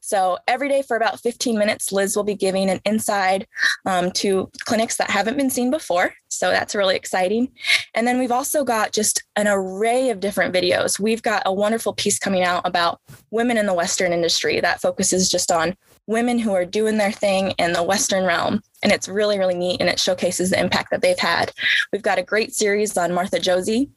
So 0.00 0.38
every 0.48 0.68
day 0.68 0.82
for 0.82 0.96
about 0.96 1.20
15 1.20 1.58
minutes, 1.58 1.92
Liz 1.92 2.16
will 2.16 2.24
be 2.24 2.34
giving 2.34 2.70
an 2.70 2.80
inside 2.84 3.46
um, 3.86 4.10
to 4.12 4.50
clinics 4.64 4.96
that 4.96 5.10
haven't 5.10 5.36
been 5.36 5.50
seen 5.50 5.70
before. 5.70 6.14
So 6.28 6.50
that's 6.50 6.74
really 6.74 6.96
exciting. 6.96 7.52
And 7.94 8.06
then 8.06 8.18
we've 8.18 8.32
also 8.32 8.64
got 8.64 8.92
just 8.92 9.22
an 9.36 9.46
array 9.48 10.10
of 10.10 10.20
different 10.20 10.54
videos. 10.54 10.98
We've 10.98 11.22
got 11.22 11.42
a 11.46 11.52
wonderful 11.52 11.94
piece 11.94 12.18
coming 12.18 12.42
out 12.42 12.62
about 12.64 13.00
women 13.30 13.56
in 13.56 13.66
the 13.66 13.74
Western 13.74 14.12
industry 14.12 14.60
that 14.60 14.80
focuses 14.80 15.28
just 15.28 15.52
on 15.52 15.76
women 16.06 16.38
who 16.38 16.52
are 16.52 16.64
doing 16.64 16.98
their 16.98 17.12
thing 17.12 17.52
in 17.58 17.72
the 17.72 17.82
Western 17.82 18.24
realm. 18.24 18.62
And 18.82 18.92
it's 18.92 19.08
really, 19.08 19.38
really 19.38 19.54
neat 19.54 19.80
and 19.80 19.88
it 19.88 19.98
showcases 19.98 20.50
the 20.50 20.60
impact 20.60 20.90
that 20.90 21.02
they've 21.02 21.18
had. 21.18 21.52
We've 21.92 22.02
got 22.02 22.18
a 22.18 22.22
great 22.22 22.54
series 22.54 22.96
on 22.96 23.14
Martha 23.14 23.38
Josey. 23.38 23.90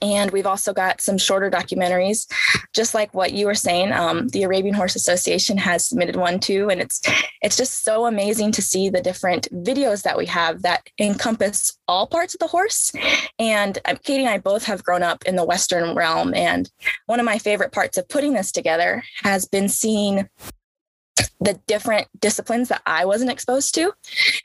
And 0.00 0.30
we've 0.30 0.46
also 0.46 0.72
got 0.72 1.00
some 1.00 1.18
shorter 1.18 1.50
documentaries, 1.50 2.30
just 2.72 2.94
like 2.94 3.12
what 3.12 3.32
you 3.32 3.46
were 3.46 3.54
saying. 3.54 3.92
Um, 3.92 4.28
the 4.28 4.44
Arabian 4.44 4.74
Horse 4.74 4.94
Association 4.94 5.56
has 5.58 5.88
submitted 5.88 6.16
one 6.16 6.38
too, 6.38 6.68
and 6.70 6.80
it's 6.80 7.00
it's 7.42 7.56
just 7.56 7.84
so 7.84 8.06
amazing 8.06 8.52
to 8.52 8.62
see 8.62 8.88
the 8.88 9.00
different 9.00 9.48
videos 9.52 10.02
that 10.02 10.16
we 10.16 10.26
have 10.26 10.62
that 10.62 10.86
encompass 11.00 11.76
all 11.88 12.06
parts 12.06 12.34
of 12.34 12.40
the 12.40 12.46
horse. 12.46 12.92
And 13.38 13.78
um, 13.84 13.96
Katie 14.02 14.22
and 14.22 14.30
I 14.30 14.38
both 14.38 14.64
have 14.64 14.84
grown 14.84 15.02
up 15.02 15.24
in 15.24 15.36
the 15.36 15.44
Western 15.44 15.94
realm, 15.94 16.34
and 16.34 16.70
one 17.06 17.20
of 17.20 17.26
my 17.26 17.38
favorite 17.38 17.72
parts 17.72 17.98
of 17.98 18.08
putting 18.08 18.34
this 18.34 18.52
together 18.52 19.02
has 19.22 19.44
been 19.44 19.68
seeing 19.68 20.28
the 21.40 21.60
different 21.66 22.08
disciplines 22.20 22.68
that 22.68 22.82
I 22.86 23.04
wasn't 23.04 23.30
exposed 23.30 23.74
to. 23.74 23.92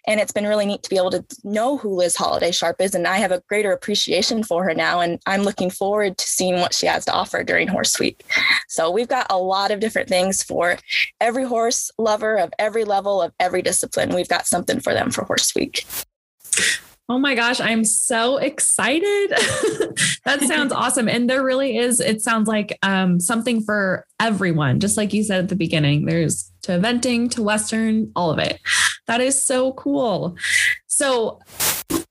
And 0.05 0.19
it's 0.19 0.31
been 0.31 0.45
really 0.45 0.65
neat 0.65 0.83
to 0.83 0.89
be 0.89 0.97
able 0.97 1.11
to 1.11 1.25
know 1.43 1.77
who 1.77 1.95
Liz 1.95 2.17
Halliday 2.17 2.51
Sharp 2.51 2.81
is. 2.81 2.93
And 2.93 3.07
I 3.07 3.17
have 3.17 3.31
a 3.31 3.41
greater 3.47 3.71
appreciation 3.71 4.43
for 4.43 4.63
her 4.63 4.73
now. 4.73 4.99
And 4.99 5.19
I'm 5.25 5.43
looking 5.43 5.69
forward 5.69 6.17
to 6.17 6.27
seeing 6.27 6.59
what 6.59 6.73
she 6.73 6.87
has 6.87 7.05
to 7.05 7.13
offer 7.13 7.43
during 7.43 7.67
Horse 7.67 7.99
Week. 7.99 8.23
So 8.67 8.91
we've 8.91 9.07
got 9.07 9.27
a 9.29 9.37
lot 9.37 9.71
of 9.71 9.79
different 9.79 10.09
things 10.09 10.43
for 10.43 10.77
every 11.21 11.45
horse 11.45 11.91
lover 11.97 12.37
of 12.37 12.53
every 12.59 12.83
level 12.83 13.21
of 13.21 13.33
every 13.39 13.61
discipline. 13.61 14.13
We've 14.13 14.27
got 14.27 14.47
something 14.47 14.79
for 14.79 14.93
them 14.93 15.11
for 15.11 15.23
Horse 15.23 15.55
Week. 15.55 15.85
Oh 17.11 17.17
my 17.17 17.33
gosh, 17.33 17.59
I'm 17.59 17.83
so 17.83 18.37
excited. 18.37 19.31
that 20.25 20.41
sounds 20.41 20.71
awesome. 20.71 21.09
And 21.09 21.27
there 21.27 21.43
really 21.43 21.75
is, 21.75 21.99
it 21.99 22.21
sounds 22.21 22.47
like 22.47 22.77
um, 22.83 23.19
something 23.19 23.63
for 23.63 24.05
everyone. 24.19 24.79
Just 24.79 24.95
like 24.95 25.11
you 25.11 25.23
said 25.23 25.39
at 25.39 25.49
the 25.49 25.55
beginning, 25.55 26.05
there's 26.05 26.51
to 26.61 26.73
eventing, 26.73 27.31
to 27.31 27.41
Western, 27.41 28.11
all 28.15 28.29
of 28.29 28.37
it. 28.37 28.59
That 29.07 29.21
is 29.21 29.43
so 29.43 29.73
cool. 29.73 30.37
So, 30.85 31.39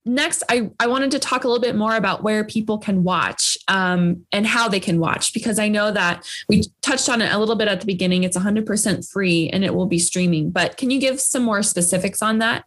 next, 0.04 0.42
I, 0.48 0.70
I 0.80 0.88
wanted 0.88 1.12
to 1.12 1.20
talk 1.20 1.44
a 1.44 1.48
little 1.48 1.62
bit 1.62 1.76
more 1.76 1.94
about 1.94 2.24
where 2.24 2.42
people 2.42 2.78
can 2.78 3.04
watch 3.04 3.56
um, 3.68 4.24
and 4.32 4.48
how 4.48 4.68
they 4.68 4.80
can 4.80 4.98
watch, 4.98 5.32
because 5.32 5.60
I 5.60 5.68
know 5.68 5.92
that 5.92 6.26
we 6.48 6.64
touched 6.82 7.08
on 7.08 7.22
it 7.22 7.32
a 7.32 7.38
little 7.38 7.54
bit 7.54 7.68
at 7.68 7.78
the 7.78 7.86
beginning. 7.86 8.24
It's 8.24 8.36
100% 8.36 9.08
free 9.08 9.48
and 9.50 9.64
it 9.64 9.76
will 9.76 9.86
be 9.86 10.00
streaming. 10.00 10.50
But 10.50 10.76
can 10.76 10.90
you 10.90 10.98
give 10.98 11.20
some 11.20 11.44
more 11.44 11.62
specifics 11.62 12.20
on 12.20 12.38
that? 12.38 12.64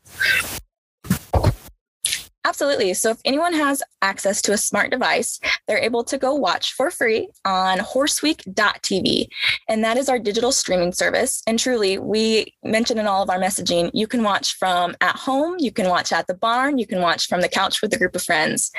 Absolutely. 2.44 2.94
So 2.96 3.12
if 3.12 3.20
anyone 3.24 3.54
has 3.54 3.84
access 4.02 4.42
to 4.44 4.54
a 4.54 4.58
smart 4.58 4.90
device, 4.90 5.40
they're 5.68 5.78
able 5.78 6.04
to 6.06 6.18
go 6.18 6.34
watch 6.34 6.74
for 6.74 6.90
free 6.90 7.30
on 7.46 7.78
horseweek.tv. 7.78 9.28
And 9.70 9.84
that 9.84 9.98
is 9.98 10.10
our 10.10 10.18
digital 10.18 10.52
streaming 10.52 10.92
service. 10.92 11.44
And 11.46 11.60
truly, 11.60 12.00
we 12.00 12.54
mentioned 12.64 13.00
in 13.00 13.06
all 13.06 13.22
of 13.22 13.30
our 13.30 13.40
messaging, 13.40 13.92
you 13.94 14.08
can 14.08 14.24
watch 14.24 14.56
from 14.56 14.96
at 15.02 15.16
home, 15.16 15.58
you 15.60 15.72
can 15.72 15.88
watch 15.88 16.12
at 16.12 16.26
the 16.26 16.34
barn, 16.34 16.80
you 16.80 16.88
can 16.88 17.02
watch 17.02 17.28
from 17.28 17.42
the 17.42 17.50
couch 17.50 17.82
with 17.82 17.94
a 17.94 17.98
group 17.98 18.16
of 18.16 18.24
friends. 18.24 18.72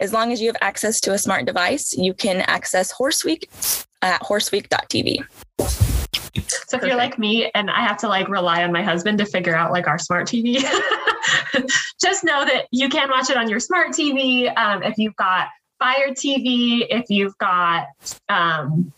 As 0.00 0.12
long 0.12 0.32
as 0.32 0.40
you 0.40 0.46
have 0.46 0.56
access 0.60 1.00
to 1.00 1.12
a 1.12 1.18
smart 1.18 1.44
device, 1.44 1.96
you 1.96 2.14
can 2.14 2.42
access 2.42 2.92
Horseweek 2.92 3.44
at 4.00 4.22
horseweek.tv. 4.22 5.24
So 6.68 6.76
if 6.76 6.82
you're 6.84 6.96
like 6.96 7.18
me 7.18 7.50
and 7.54 7.70
I 7.70 7.80
have 7.80 7.96
to 7.98 8.08
like 8.08 8.28
rely 8.28 8.62
on 8.62 8.72
my 8.72 8.82
husband 8.82 9.18
to 9.18 9.26
figure 9.26 9.56
out 9.56 9.72
like 9.72 9.88
our 9.88 9.98
smart 9.98 10.28
TV, 10.28 10.62
just 12.00 12.24
know 12.24 12.44
that 12.44 12.66
you 12.70 12.88
can 12.88 13.08
watch 13.10 13.30
it 13.30 13.36
on 13.36 13.48
your 13.48 13.60
smart 13.60 13.88
TV. 13.88 14.54
Um, 14.56 14.82
if 14.82 14.98
you've 14.98 15.16
got 15.16 15.48
Fire 15.78 16.10
TV, 16.10 16.86
if 16.90 17.06
you've 17.08 17.36
got 17.38 17.86
um, 18.28 18.92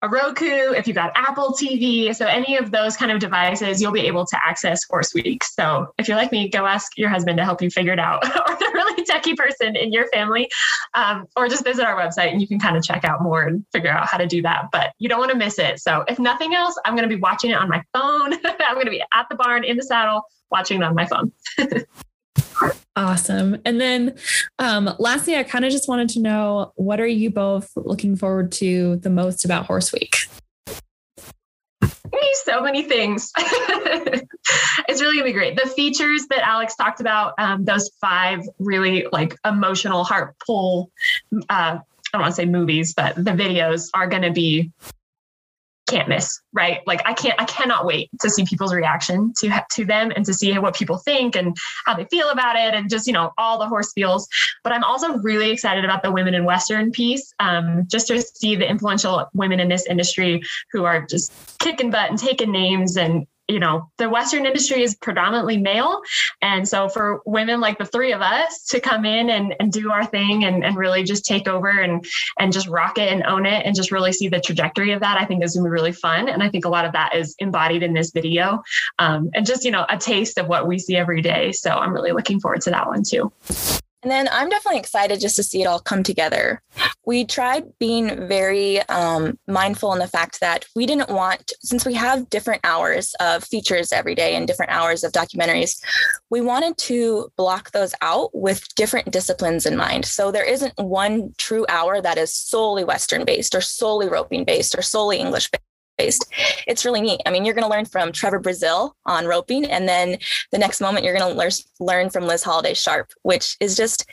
a 0.00 0.08
Roku, 0.08 0.72
if 0.72 0.86
you've 0.86 0.94
got 0.94 1.10
Apple 1.16 1.52
TV, 1.52 2.14
so 2.14 2.24
any 2.24 2.56
of 2.56 2.70
those 2.70 2.96
kind 2.96 3.10
of 3.10 3.18
devices, 3.18 3.82
you'll 3.82 3.92
be 3.92 4.06
able 4.06 4.24
to 4.24 4.38
access 4.46 4.80
Horse 4.88 5.12
Week. 5.12 5.42
So 5.42 5.92
if 5.98 6.06
you're 6.06 6.16
like 6.16 6.30
me, 6.30 6.48
go 6.48 6.66
ask 6.66 6.96
your 6.96 7.08
husband 7.08 7.36
to 7.38 7.44
help 7.44 7.60
you 7.60 7.68
figure 7.68 7.92
it 7.92 7.98
out, 7.98 8.24
or 8.48 8.56
the 8.56 8.70
really 8.72 9.04
techie 9.04 9.36
person 9.36 9.74
in 9.74 9.92
your 9.92 10.06
family, 10.12 10.48
um, 10.94 11.26
or 11.36 11.48
just 11.48 11.64
visit 11.64 11.84
our 11.84 11.96
website 11.96 12.30
and 12.30 12.40
you 12.40 12.46
can 12.46 12.60
kind 12.60 12.76
of 12.76 12.84
check 12.84 13.04
out 13.04 13.22
more 13.22 13.42
and 13.42 13.64
figure 13.72 13.90
out 13.90 14.06
how 14.06 14.16
to 14.18 14.26
do 14.26 14.40
that. 14.42 14.66
But 14.70 14.92
you 14.98 15.08
don't 15.08 15.18
want 15.18 15.32
to 15.32 15.36
miss 15.36 15.58
it. 15.58 15.80
So 15.80 16.04
if 16.06 16.20
nothing 16.20 16.54
else, 16.54 16.78
I'm 16.84 16.94
going 16.94 17.08
to 17.08 17.14
be 17.14 17.20
watching 17.20 17.50
it 17.50 17.58
on 17.58 17.68
my 17.68 17.82
phone. 17.92 18.34
I'm 18.44 18.74
going 18.74 18.86
to 18.86 18.92
be 18.92 19.02
at 19.12 19.26
the 19.28 19.34
barn 19.34 19.64
in 19.64 19.76
the 19.76 19.82
saddle 19.82 20.22
watching 20.50 20.80
it 20.80 20.84
on 20.84 20.94
my 20.94 21.06
phone. 21.06 21.32
Awesome. 22.96 23.58
And 23.64 23.80
then 23.80 24.16
um, 24.58 24.90
lastly, 24.98 25.36
I 25.36 25.44
kind 25.44 25.64
of 25.64 25.70
just 25.70 25.88
wanted 25.88 26.08
to 26.10 26.20
know 26.20 26.72
what 26.74 26.98
are 26.98 27.06
you 27.06 27.30
both 27.30 27.70
looking 27.76 28.16
forward 28.16 28.50
to 28.52 28.96
the 28.96 29.08
most 29.08 29.44
about 29.44 29.66
Horse 29.66 29.92
Week? 29.92 30.16
So 32.44 32.62
many 32.62 32.82
things. 32.82 33.30
it's 33.36 35.00
really 35.00 35.16
gonna 35.16 35.24
be 35.24 35.32
great. 35.32 35.56
The 35.56 35.68
features 35.68 36.26
that 36.30 36.40
Alex 36.40 36.74
talked 36.76 37.00
about, 37.00 37.34
um, 37.38 37.64
those 37.64 37.90
five 38.00 38.40
really 38.58 39.06
like 39.12 39.36
emotional 39.44 40.02
heart 40.02 40.34
pull, 40.44 40.90
uh, 41.50 41.78
I 41.78 41.80
don't 42.12 42.22
want 42.22 42.32
to 42.32 42.36
say 42.36 42.46
movies, 42.46 42.94
but 42.94 43.16
the 43.16 43.32
videos 43.32 43.90
are 43.92 44.06
going 44.06 44.22
to 44.22 44.30
be 44.30 44.72
can't 45.88 46.08
miss, 46.08 46.40
right? 46.52 46.80
Like 46.86 47.02
I 47.04 47.14
can't, 47.14 47.40
I 47.40 47.44
cannot 47.44 47.86
wait 47.86 48.10
to 48.20 48.30
see 48.30 48.44
people's 48.44 48.74
reaction 48.74 49.32
to 49.40 49.64
to 49.72 49.84
them 49.84 50.12
and 50.14 50.24
to 50.26 50.34
see 50.34 50.56
what 50.58 50.76
people 50.76 50.98
think 50.98 51.34
and 51.34 51.56
how 51.86 51.94
they 51.94 52.04
feel 52.04 52.28
about 52.28 52.56
it, 52.56 52.74
and 52.74 52.88
just 52.90 53.06
you 53.06 53.12
know 53.12 53.32
all 53.38 53.58
the 53.58 53.66
horse 53.66 53.92
feels. 53.92 54.28
But 54.62 54.72
I'm 54.72 54.84
also 54.84 55.18
really 55.18 55.50
excited 55.50 55.84
about 55.84 56.02
the 56.02 56.12
women 56.12 56.34
in 56.34 56.44
Western 56.44 56.92
piece, 56.92 57.32
um, 57.40 57.84
just 57.88 58.08
to 58.08 58.20
see 58.20 58.54
the 58.54 58.68
influential 58.68 59.26
women 59.34 59.60
in 59.60 59.68
this 59.68 59.86
industry 59.86 60.42
who 60.72 60.84
are 60.84 61.04
just 61.06 61.32
kicking 61.58 61.90
butt 61.90 62.10
and 62.10 62.18
taking 62.18 62.52
names 62.52 62.96
and 62.96 63.26
you 63.48 63.58
know, 63.58 63.90
the 63.96 64.08
Western 64.08 64.44
industry 64.44 64.82
is 64.82 64.94
predominantly 64.94 65.56
male. 65.56 66.02
And 66.42 66.68
so 66.68 66.88
for 66.88 67.22
women 67.24 67.60
like 67.60 67.78
the 67.78 67.86
three 67.86 68.12
of 68.12 68.20
us 68.20 68.64
to 68.66 68.80
come 68.80 69.06
in 69.06 69.30
and, 69.30 69.54
and 69.58 69.72
do 69.72 69.90
our 69.90 70.04
thing 70.04 70.44
and, 70.44 70.62
and 70.64 70.76
really 70.76 71.02
just 71.02 71.24
take 71.24 71.48
over 71.48 71.68
and 71.68 72.04
and 72.38 72.52
just 72.52 72.68
rock 72.68 72.98
it 72.98 73.10
and 73.10 73.24
own 73.24 73.46
it 73.46 73.64
and 73.64 73.74
just 73.74 73.90
really 73.90 74.12
see 74.12 74.28
the 74.28 74.40
trajectory 74.40 74.92
of 74.92 75.00
that, 75.00 75.18
I 75.18 75.24
think 75.24 75.42
is 75.42 75.56
gonna 75.56 75.64
be 75.64 75.70
really 75.70 75.92
fun. 75.92 76.28
And 76.28 76.42
I 76.42 76.50
think 76.50 76.66
a 76.66 76.68
lot 76.68 76.84
of 76.84 76.92
that 76.92 77.14
is 77.14 77.34
embodied 77.38 77.82
in 77.82 77.94
this 77.94 78.10
video. 78.10 78.62
Um, 78.98 79.30
and 79.34 79.46
just, 79.46 79.64
you 79.64 79.70
know, 79.70 79.86
a 79.88 79.96
taste 79.96 80.38
of 80.38 80.46
what 80.48 80.68
we 80.68 80.78
see 80.78 80.96
every 80.96 81.22
day. 81.22 81.52
So 81.52 81.70
I'm 81.70 81.92
really 81.92 82.12
looking 82.12 82.40
forward 82.40 82.60
to 82.62 82.70
that 82.70 82.86
one 82.86 83.02
too. 83.02 83.32
And 84.02 84.12
then 84.12 84.28
I'm 84.30 84.48
definitely 84.48 84.78
excited 84.78 85.20
just 85.20 85.36
to 85.36 85.42
see 85.42 85.60
it 85.60 85.66
all 85.66 85.80
come 85.80 86.04
together. 86.04 86.62
We 87.04 87.24
tried 87.24 87.64
being 87.80 88.28
very 88.28 88.80
um, 88.82 89.38
mindful 89.48 89.92
in 89.92 89.98
the 89.98 90.06
fact 90.06 90.38
that 90.40 90.66
we 90.76 90.86
didn't 90.86 91.10
want, 91.10 91.52
since 91.60 91.84
we 91.84 91.94
have 91.94 92.30
different 92.30 92.60
hours 92.62 93.14
of 93.18 93.42
features 93.42 93.92
every 93.92 94.14
day 94.14 94.36
and 94.36 94.46
different 94.46 94.70
hours 94.70 95.02
of 95.02 95.12
documentaries, 95.12 95.82
we 96.30 96.40
wanted 96.40 96.78
to 96.78 97.32
block 97.36 97.72
those 97.72 97.94
out 98.00 98.30
with 98.32 98.72
different 98.76 99.10
disciplines 99.10 99.66
in 99.66 99.76
mind. 99.76 100.04
So 100.04 100.30
there 100.30 100.44
isn't 100.44 100.74
one 100.76 101.34
true 101.36 101.66
hour 101.68 102.00
that 102.00 102.18
is 102.18 102.32
solely 102.32 102.84
Western 102.84 103.24
based 103.24 103.54
or 103.54 103.60
solely 103.60 104.08
roping 104.08 104.44
based 104.44 104.78
or 104.78 104.82
solely 104.82 105.18
English 105.18 105.50
based. 105.50 105.67
It's 105.98 106.84
really 106.84 107.00
neat. 107.00 107.20
I 107.26 107.30
mean, 107.30 107.44
you're 107.44 107.54
going 107.54 107.64
to 107.64 107.70
learn 107.70 107.84
from 107.84 108.12
Trevor 108.12 108.40
Brazile 108.40 108.92
on 109.06 109.26
roping, 109.26 109.64
and 109.64 109.88
then 109.88 110.18
the 110.52 110.58
next 110.58 110.80
moment 110.80 111.04
you're 111.04 111.16
going 111.16 111.30
to 111.30 111.36
learn 111.36 111.50
learn 111.80 112.10
from 112.10 112.26
Liz 112.26 112.44
Halliday 112.44 112.74
Sharp, 112.74 113.10
which 113.22 113.56
is 113.60 113.76
just 113.76 114.06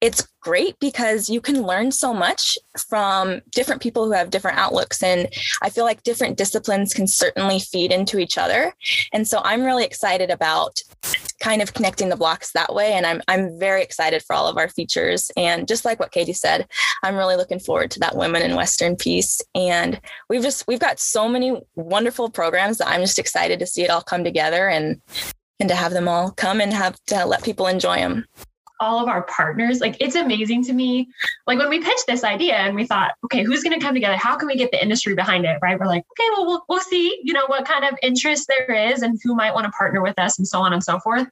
it's 0.00 0.26
great 0.40 0.78
because 0.80 1.30
you 1.30 1.40
can 1.40 1.62
learn 1.62 1.92
so 1.92 2.12
much 2.12 2.58
from 2.88 3.40
different 3.50 3.80
people 3.80 4.04
who 4.04 4.12
have 4.12 4.30
different 4.30 4.58
outlooks 4.58 5.00
and 5.02 5.28
i 5.62 5.70
feel 5.70 5.84
like 5.84 6.02
different 6.02 6.36
disciplines 6.36 6.92
can 6.92 7.06
certainly 7.06 7.60
feed 7.60 7.92
into 7.92 8.18
each 8.18 8.36
other 8.36 8.74
and 9.12 9.26
so 9.26 9.40
i'm 9.44 9.62
really 9.62 9.84
excited 9.84 10.30
about 10.30 10.82
kind 11.40 11.60
of 11.60 11.74
connecting 11.74 12.08
the 12.08 12.16
blocks 12.16 12.52
that 12.52 12.74
way. 12.74 12.92
And 12.92 13.04
i'm 13.06 13.20
i'm 13.28 13.58
very 13.58 13.82
excited 13.82 14.22
for 14.22 14.34
all 14.34 14.46
of 14.46 14.56
our 14.56 14.68
features. 14.68 15.30
And 15.36 15.66
just 15.66 15.84
like 15.84 15.98
what 15.98 16.12
katie 16.12 16.32
said 16.32 16.66
i'm 17.02 17.16
really 17.16 17.36
looking 17.36 17.58
forward 17.58 17.90
to 17.92 18.00
that 18.00 18.16
women 18.16 18.42
in 18.42 18.56
western 18.56 18.96
piece. 18.96 19.40
And 19.54 20.00
we've 20.28 20.42
just 20.42 20.66
we've 20.66 20.80
got 20.80 21.00
so 21.00 21.28
many 21.28 21.60
wonderful 21.74 22.30
programs 22.30 22.78
that 22.78 22.88
i'm 22.88 23.00
just 23.00 23.18
excited 23.18 23.58
to 23.58 23.66
see 23.66 23.82
it 23.82 23.90
all 23.90 24.02
come 24.02 24.24
together 24.24 24.68
and 24.68 25.00
and 25.60 25.68
to 25.68 25.74
have 25.74 25.92
them 25.92 26.08
all 26.08 26.30
come 26.32 26.60
and 26.60 26.72
have 26.72 26.96
to 27.06 27.24
let 27.24 27.44
people 27.44 27.66
enjoy 27.66 27.96
them 27.96 28.24
all 28.82 29.00
of 29.00 29.08
our 29.08 29.22
partners. 29.22 29.80
Like 29.80 29.96
it's 30.00 30.16
amazing 30.16 30.64
to 30.64 30.72
me. 30.72 31.08
Like 31.46 31.58
when 31.58 31.70
we 31.70 31.78
pitched 31.78 32.06
this 32.08 32.24
idea 32.24 32.56
and 32.56 32.74
we 32.74 32.84
thought, 32.84 33.12
okay, 33.24 33.44
who's 33.44 33.62
going 33.62 33.78
to 33.78 33.84
come 33.84 33.94
together? 33.94 34.16
How 34.16 34.36
can 34.36 34.48
we 34.48 34.56
get 34.56 34.72
the 34.72 34.82
industry 34.82 35.14
behind 35.14 35.44
it? 35.44 35.58
Right? 35.62 35.78
We're 35.78 35.86
like, 35.86 36.04
okay, 36.12 36.28
well, 36.36 36.46
we'll 36.46 36.64
we'll 36.68 36.80
see. 36.80 37.20
You 37.22 37.32
know 37.32 37.44
what 37.46 37.64
kind 37.64 37.84
of 37.84 37.96
interest 38.02 38.48
there 38.48 38.90
is 38.90 39.02
and 39.02 39.18
who 39.22 39.36
might 39.36 39.54
want 39.54 39.66
to 39.66 39.70
partner 39.70 40.02
with 40.02 40.18
us 40.18 40.38
and 40.38 40.46
so 40.46 40.60
on 40.60 40.72
and 40.72 40.82
so 40.82 40.98
forth. 40.98 41.28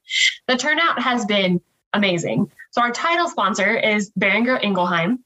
The 0.47 0.55
turnout 0.55 1.01
has 1.01 1.25
been 1.25 1.59
amazing. 1.93 2.49
So 2.71 2.81
our 2.81 2.91
title 2.91 3.27
sponsor 3.27 3.75
is 3.75 4.11
Boehringer 4.17 4.63
Ingelheim. 4.63 5.19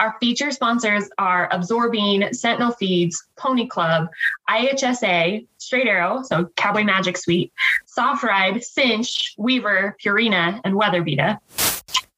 Our 0.00 0.16
feature 0.18 0.50
sponsors 0.50 1.10
are 1.18 1.46
Absorbine, 1.52 2.32
Sentinel 2.32 2.72
Feeds, 2.72 3.22
Pony 3.36 3.66
Club, 3.66 4.08
IHSA, 4.48 5.46
Straight 5.58 5.86
Arrow, 5.86 6.22
so 6.22 6.46
Cowboy 6.56 6.84
Magic 6.84 7.18
Suite, 7.18 7.52
Soft 7.84 8.22
Ride, 8.22 8.64
Cinch, 8.64 9.34
Weaver, 9.36 9.96
Purina, 10.02 10.58
and 10.64 10.74
WeatherBeeta. 10.74 11.38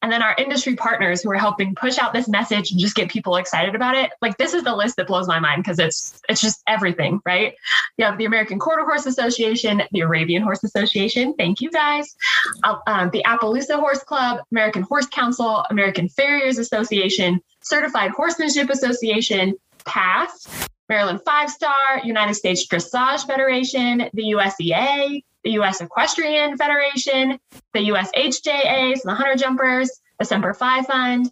And 0.03 0.11
then 0.11 0.23
our 0.23 0.35
industry 0.37 0.75
partners 0.75 1.23
who 1.23 1.31
are 1.31 1.37
helping 1.37 1.75
push 1.75 1.99
out 1.99 2.13
this 2.13 2.29
message 2.29 2.73
and 2.73 2.81
just 2.81 2.97
get 2.97 3.09
people 3.09 3.37
excited 3.37 3.75
about 3.75 3.95
it. 3.95 4.11
Like 4.21 4.37
this 4.37 4.53
is 4.53 4.65
the 4.65 4.75
list 4.75 4.97
that 4.97 5.07
blows 5.07 5.29
my 5.29 5.39
mind 5.39 5.63
because 5.63 5.79
it's 5.79 6.21
it's 6.29 6.41
just 6.41 6.63
everything, 6.67 7.21
right? 7.25 7.55
You 7.97 8.05
have 8.05 8.19
the 8.19 8.25
American 8.25 8.59
Quarter 8.59 8.83
Horse 8.83 9.07
Association, 9.07 9.83
the 9.93 10.01
Arabian 10.01 10.43
Horse 10.43 10.65
Association. 10.65 11.35
Thank 11.35 11.61
you 11.61 11.71
guys. 11.71 12.17
Uh, 12.65 12.77
um, 12.87 13.11
the 13.11 13.23
Appaloosa 13.27 13.79
Horse 13.79 14.03
Club, 14.03 14.41
American 14.51 14.83
Horse 14.83 15.07
Council, 15.07 15.65
American 15.71 16.09
Farriers 16.09 16.59
Association, 16.59 17.41
Certified 17.61 18.11
Horsemanship 18.11 18.71
Association, 18.71 19.55
PASS, 19.85 20.69
Maryland 20.89 21.21
Five 21.25 21.49
Star, 21.49 22.01
United 22.05 22.35
States 22.35 22.67
Dressage 22.67 23.27
Federation, 23.27 24.11
the 24.13 24.35
USEA, 24.35 25.23
the 25.45 25.53
U.S. 25.53 25.81
Equestrian 25.81 26.57
Federation, 26.57 27.39
the 27.73 27.89
USHJA, 27.89 28.97
so 28.97 29.09
the 29.09 29.15
Hunter 29.15 29.37
Jumpers, 29.37 29.91
the 30.19 30.25
Semper 30.25 30.55
Fi 30.55 30.83
Fund, 30.83 31.31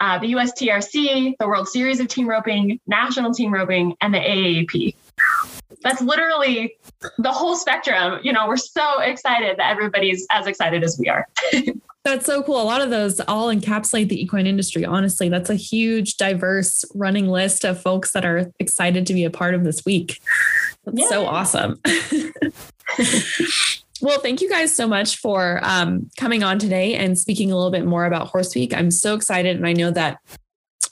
uh, 0.00 0.18
the 0.18 0.32
USTRC, 0.32 1.34
the 1.38 1.48
World 1.48 1.68
Series 1.68 2.00
of 2.00 2.08
Team 2.08 2.28
Roping, 2.28 2.80
National 2.86 3.32
Team 3.32 3.52
Roping, 3.52 3.96
and 4.00 4.14
the 4.14 4.18
AAP. 4.18 4.94
That's 5.82 6.00
literally 6.00 6.76
the 7.18 7.32
whole 7.32 7.56
spectrum. 7.56 8.20
You 8.22 8.32
know, 8.32 8.48
we're 8.48 8.56
so 8.56 9.00
excited 9.00 9.58
that 9.58 9.70
everybody's 9.70 10.26
as 10.30 10.46
excited 10.46 10.82
as 10.82 10.98
we 10.98 11.08
are. 11.08 11.26
That's 12.04 12.24
so 12.24 12.42
cool. 12.42 12.62
A 12.62 12.64
lot 12.64 12.80
of 12.80 12.90
those 12.90 13.20
all 13.20 13.48
encapsulate 13.48 14.08
the 14.08 14.20
equine 14.20 14.46
industry. 14.46 14.82
Honestly, 14.82 15.28
that's 15.28 15.50
a 15.50 15.54
huge, 15.54 16.16
diverse 16.16 16.82
running 16.94 17.28
list 17.28 17.64
of 17.64 17.82
folks 17.82 18.12
that 18.12 18.24
are 18.24 18.50
excited 18.58 19.06
to 19.08 19.12
be 19.12 19.24
a 19.24 19.30
part 19.30 19.54
of 19.54 19.62
this 19.62 19.84
week. 19.84 20.18
That's 20.86 21.00
yeah. 21.00 21.08
so 21.08 21.26
awesome. 21.26 21.78
well, 24.00 24.20
thank 24.20 24.40
you 24.40 24.48
guys 24.48 24.74
so 24.74 24.86
much 24.86 25.18
for 25.18 25.60
um, 25.62 26.10
coming 26.16 26.42
on 26.42 26.58
today 26.58 26.94
and 26.94 27.18
speaking 27.18 27.52
a 27.52 27.56
little 27.56 27.70
bit 27.70 27.84
more 27.84 28.04
about 28.04 28.28
Horse 28.28 28.54
Week. 28.54 28.74
I'm 28.74 28.90
so 28.90 29.14
excited, 29.14 29.56
and 29.56 29.66
I 29.66 29.72
know 29.72 29.90
that 29.90 30.18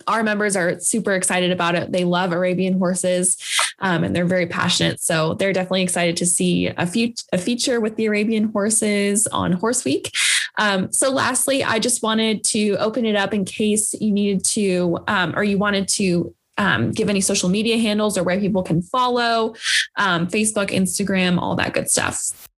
our 0.07 0.23
members 0.23 0.57
are 0.57 0.79
super 0.79 1.15
excited 1.15 1.51
about 1.51 1.75
it. 1.75 1.93
They 1.93 2.05
love 2.05 2.33
Arabian 2.33 2.79
horses 2.79 3.37
um, 3.81 4.05
and 4.05 4.15
they're 4.15 4.25
very 4.25 4.47
passionate. 4.47 5.01
So 5.01 5.35
they're 5.35 5.53
definitely 5.53 5.83
excited 5.83 6.17
to 6.19 6.27
see 6.27 6.69
a, 6.69 6.87
fe- 6.87 7.15
a 7.33 7.39
feature 7.39 7.81
with 7.81 7.97
the 7.97 8.07
Arabian 8.07 8.51
horses 8.53 9.27
on 9.29 9.53
Horse 9.53 9.85
Week. 9.85 10.15
Um, 10.59 10.91
so, 10.93 11.11
lastly, 11.11 11.63
I 11.63 11.79
just 11.79 12.03
wanted 12.03 12.43
to 12.45 12.77
open 12.77 13.05
it 13.05 13.17
up 13.17 13.35
in 13.35 13.45
case 13.45 13.93
you 13.95 14.11
needed 14.11 14.45
to 14.47 14.99
um, 15.07 15.35
or 15.37 15.45
you 15.45 15.59
wanted 15.59 15.87
to 15.89 16.35
um, 16.59 16.91
give 16.93 17.09
any 17.09 17.21
social 17.21 17.49
media 17.49 17.79
handles 17.79 18.17
or 18.17 18.23
where 18.23 18.39
people 18.41 18.63
can 18.63 18.83
follow 18.83 19.55
um, 19.97 20.27
Facebook, 20.27 20.71
Instagram, 20.71 21.39
all 21.39 21.57
that 21.57 21.73
good 21.73 21.91
stuff. 21.91 22.49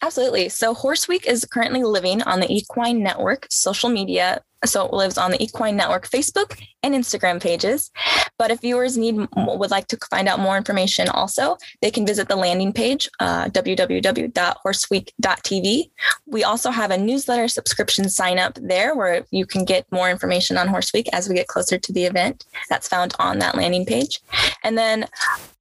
Absolutely. 0.00 0.48
So 0.48 0.74
Horse 0.74 1.08
Week 1.08 1.26
is 1.26 1.44
currently 1.44 1.82
living 1.82 2.22
on 2.22 2.40
the 2.40 2.50
Equine 2.50 3.02
Network 3.02 3.46
social 3.50 3.88
media 3.88 4.40
so 4.64 4.86
it 4.86 4.92
lives 4.92 5.18
on 5.18 5.30
the 5.30 5.40
Equine 5.42 5.76
Network 5.76 6.08
Facebook 6.08 6.60
and 6.82 6.94
Instagram 6.94 7.40
pages. 7.40 7.90
But 8.38 8.50
if 8.50 8.60
viewers 8.60 8.96
need 8.96 9.28
would 9.36 9.70
like 9.70 9.86
to 9.88 9.98
find 10.10 10.26
out 10.28 10.40
more 10.40 10.56
information, 10.56 11.08
also 11.08 11.58
they 11.82 11.90
can 11.90 12.06
visit 12.06 12.28
the 12.28 12.36
landing 12.36 12.72
page 12.72 13.10
uh, 13.20 13.44
www.horseweek.tv. 13.46 15.90
We 16.26 16.44
also 16.44 16.70
have 16.70 16.90
a 16.90 16.98
newsletter 16.98 17.48
subscription 17.48 18.08
sign 18.08 18.38
up 18.38 18.56
there 18.60 18.94
where 18.94 19.26
you 19.30 19.44
can 19.46 19.64
get 19.64 19.90
more 19.90 20.08
information 20.10 20.56
on 20.56 20.68
Horse 20.68 20.92
Week 20.92 21.08
as 21.12 21.28
we 21.28 21.34
get 21.34 21.48
closer 21.48 21.78
to 21.78 21.92
the 21.92 22.04
event. 22.04 22.44
That's 22.68 22.86
found 22.88 23.14
on 23.18 23.40
that 23.40 23.56
landing 23.56 23.86
page. 23.86 24.20
And 24.62 24.78
then 24.78 25.06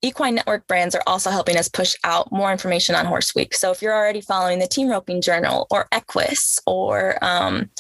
Equine 0.04 0.36
Network 0.36 0.68
brands 0.68 0.94
are 0.94 1.02
also 1.08 1.32
helping 1.32 1.58
us 1.58 1.68
push 1.68 1.96
out 2.04 2.32
more 2.32 2.52
information 2.52 2.94
on 2.96 3.06
Horse 3.06 3.34
Week. 3.34 3.56
So 3.56 3.72
if 3.72 3.82
you're 3.82 3.96
already 3.96 4.22
following 4.22 4.60
the 4.60 4.68
Team 4.68 4.90
Roping 4.90 5.22
Journal 5.22 5.66
or 5.72 5.88
Equus 5.92 6.60
or 6.68 7.18
um, 7.24 7.72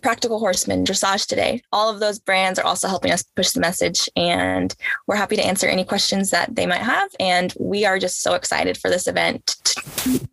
Practical 0.00 0.38
Horseman, 0.38 0.84
Dressage 0.84 1.26
Today. 1.26 1.62
All 1.72 1.90
of 1.90 2.00
those 2.00 2.18
brands 2.18 2.58
are 2.58 2.64
also 2.64 2.88
helping 2.88 3.12
us 3.12 3.22
push 3.36 3.50
the 3.50 3.60
message, 3.60 4.08
and 4.16 4.74
we're 5.06 5.16
happy 5.16 5.36
to 5.36 5.44
answer 5.44 5.66
any 5.66 5.84
questions 5.84 6.30
that 6.30 6.54
they 6.54 6.66
might 6.66 6.82
have. 6.82 7.10
And 7.18 7.54
we 7.58 7.84
are 7.84 7.98
just 7.98 8.22
so 8.22 8.34
excited 8.34 8.78
for 8.78 8.90
this 8.90 9.06
event. 9.06 9.56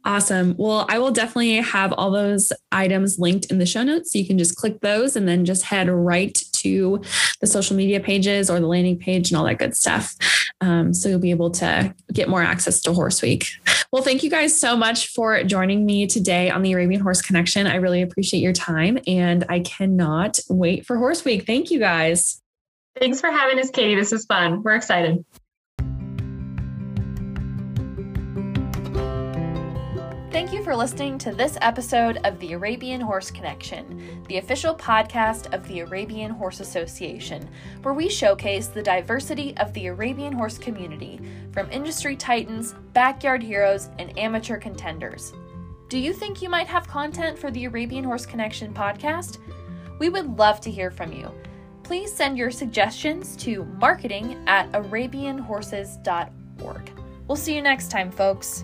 Awesome. 0.05 0.55
Well, 0.57 0.85
I 0.89 0.99
will 0.99 1.11
definitely 1.11 1.55
have 1.55 1.93
all 1.93 2.11
those 2.11 2.53
items 2.71 3.19
linked 3.19 3.51
in 3.51 3.59
the 3.59 3.65
show 3.65 3.83
notes. 3.83 4.13
So 4.13 4.19
you 4.19 4.25
can 4.25 4.37
just 4.37 4.55
click 4.55 4.79
those 4.81 5.15
and 5.15 5.27
then 5.27 5.45
just 5.45 5.63
head 5.63 5.89
right 5.89 6.37
to 6.53 7.01
the 7.41 7.47
social 7.47 7.75
media 7.75 7.99
pages 7.99 8.49
or 8.49 8.59
the 8.59 8.67
landing 8.67 8.97
page 8.97 9.29
and 9.29 9.37
all 9.37 9.45
that 9.45 9.59
good 9.59 9.75
stuff. 9.75 10.15
Um, 10.61 10.93
so 10.93 11.09
you'll 11.09 11.19
be 11.19 11.31
able 11.31 11.51
to 11.51 11.93
get 12.13 12.29
more 12.29 12.41
access 12.41 12.81
to 12.81 12.93
Horse 12.93 13.21
Week. 13.21 13.47
Well, 13.91 14.03
thank 14.03 14.21
you 14.21 14.29
guys 14.29 14.59
so 14.59 14.75
much 14.75 15.07
for 15.07 15.43
joining 15.43 15.85
me 15.85 16.07
today 16.07 16.49
on 16.49 16.61
the 16.61 16.73
Arabian 16.73 16.99
Horse 16.99 17.21
Connection. 17.21 17.67
I 17.67 17.75
really 17.75 18.01
appreciate 18.01 18.41
your 18.41 18.51
time 18.51 18.99
and 19.07 19.45
I 19.47 19.61
cannot 19.61 20.39
wait 20.49 20.85
for 20.85 20.97
Horse 20.97 21.23
Week. 21.23 21.45
Thank 21.45 21.71
you 21.71 21.79
guys. 21.79 22.41
Thanks 22.99 23.21
for 23.21 23.31
having 23.31 23.59
us, 23.59 23.69
Katie. 23.69 23.95
This 23.95 24.11
is 24.11 24.25
fun. 24.25 24.61
We're 24.61 24.75
excited. 24.75 25.23
Thank 30.37 30.53
you 30.53 30.61
for 30.61 30.75
listening 30.75 31.17
to 31.17 31.31
this 31.31 31.57
episode 31.61 32.17
of 32.17 32.39
the 32.39 32.53
Arabian 32.53 33.01
Horse 33.01 33.31
Connection, 33.31 34.23
the 34.27 34.37
official 34.37 34.75
podcast 34.75 35.51
of 35.51 35.67
the 35.67 35.79
Arabian 35.79 36.29
Horse 36.29 36.59
Association, 36.59 37.49
where 37.81 37.95
we 37.95 38.07
showcase 38.07 38.67
the 38.67 38.83
diversity 38.83 39.57
of 39.57 39.73
the 39.73 39.87
Arabian 39.87 40.33
horse 40.33 40.59
community 40.59 41.19
from 41.51 41.71
industry 41.71 42.15
titans, 42.15 42.75
backyard 42.93 43.41
heroes, 43.41 43.89
and 43.97 44.15
amateur 44.19 44.59
contenders. 44.59 45.33
Do 45.89 45.97
you 45.97 46.13
think 46.13 46.43
you 46.43 46.49
might 46.49 46.67
have 46.67 46.87
content 46.87 47.39
for 47.39 47.49
the 47.49 47.65
Arabian 47.65 48.03
Horse 48.03 48.27
Connection 48.27 48.75
podcast? 48.75 49.39
We 49.97 50.09
would 50.09 50.37
love 50.37 50.61
to 50.61 50.69
hear 50.69 50.91
from 50.91 51.13
you. 51.13 51.31
Please 51.81 52.13
send 52.13 52.37
your 52.37 52.51
suggestions 52.51 53.35
to 53.37 53.65
marketing 53.79 54.37
at 54.45 54.71
arabianhorses.org. 54.73 56.91
We'll 57.27 57.35
see 57.35 57.55
you 57.55 57.63
next 57.63 57.89
time, 57.89 58.11
folks. 58.11 58.63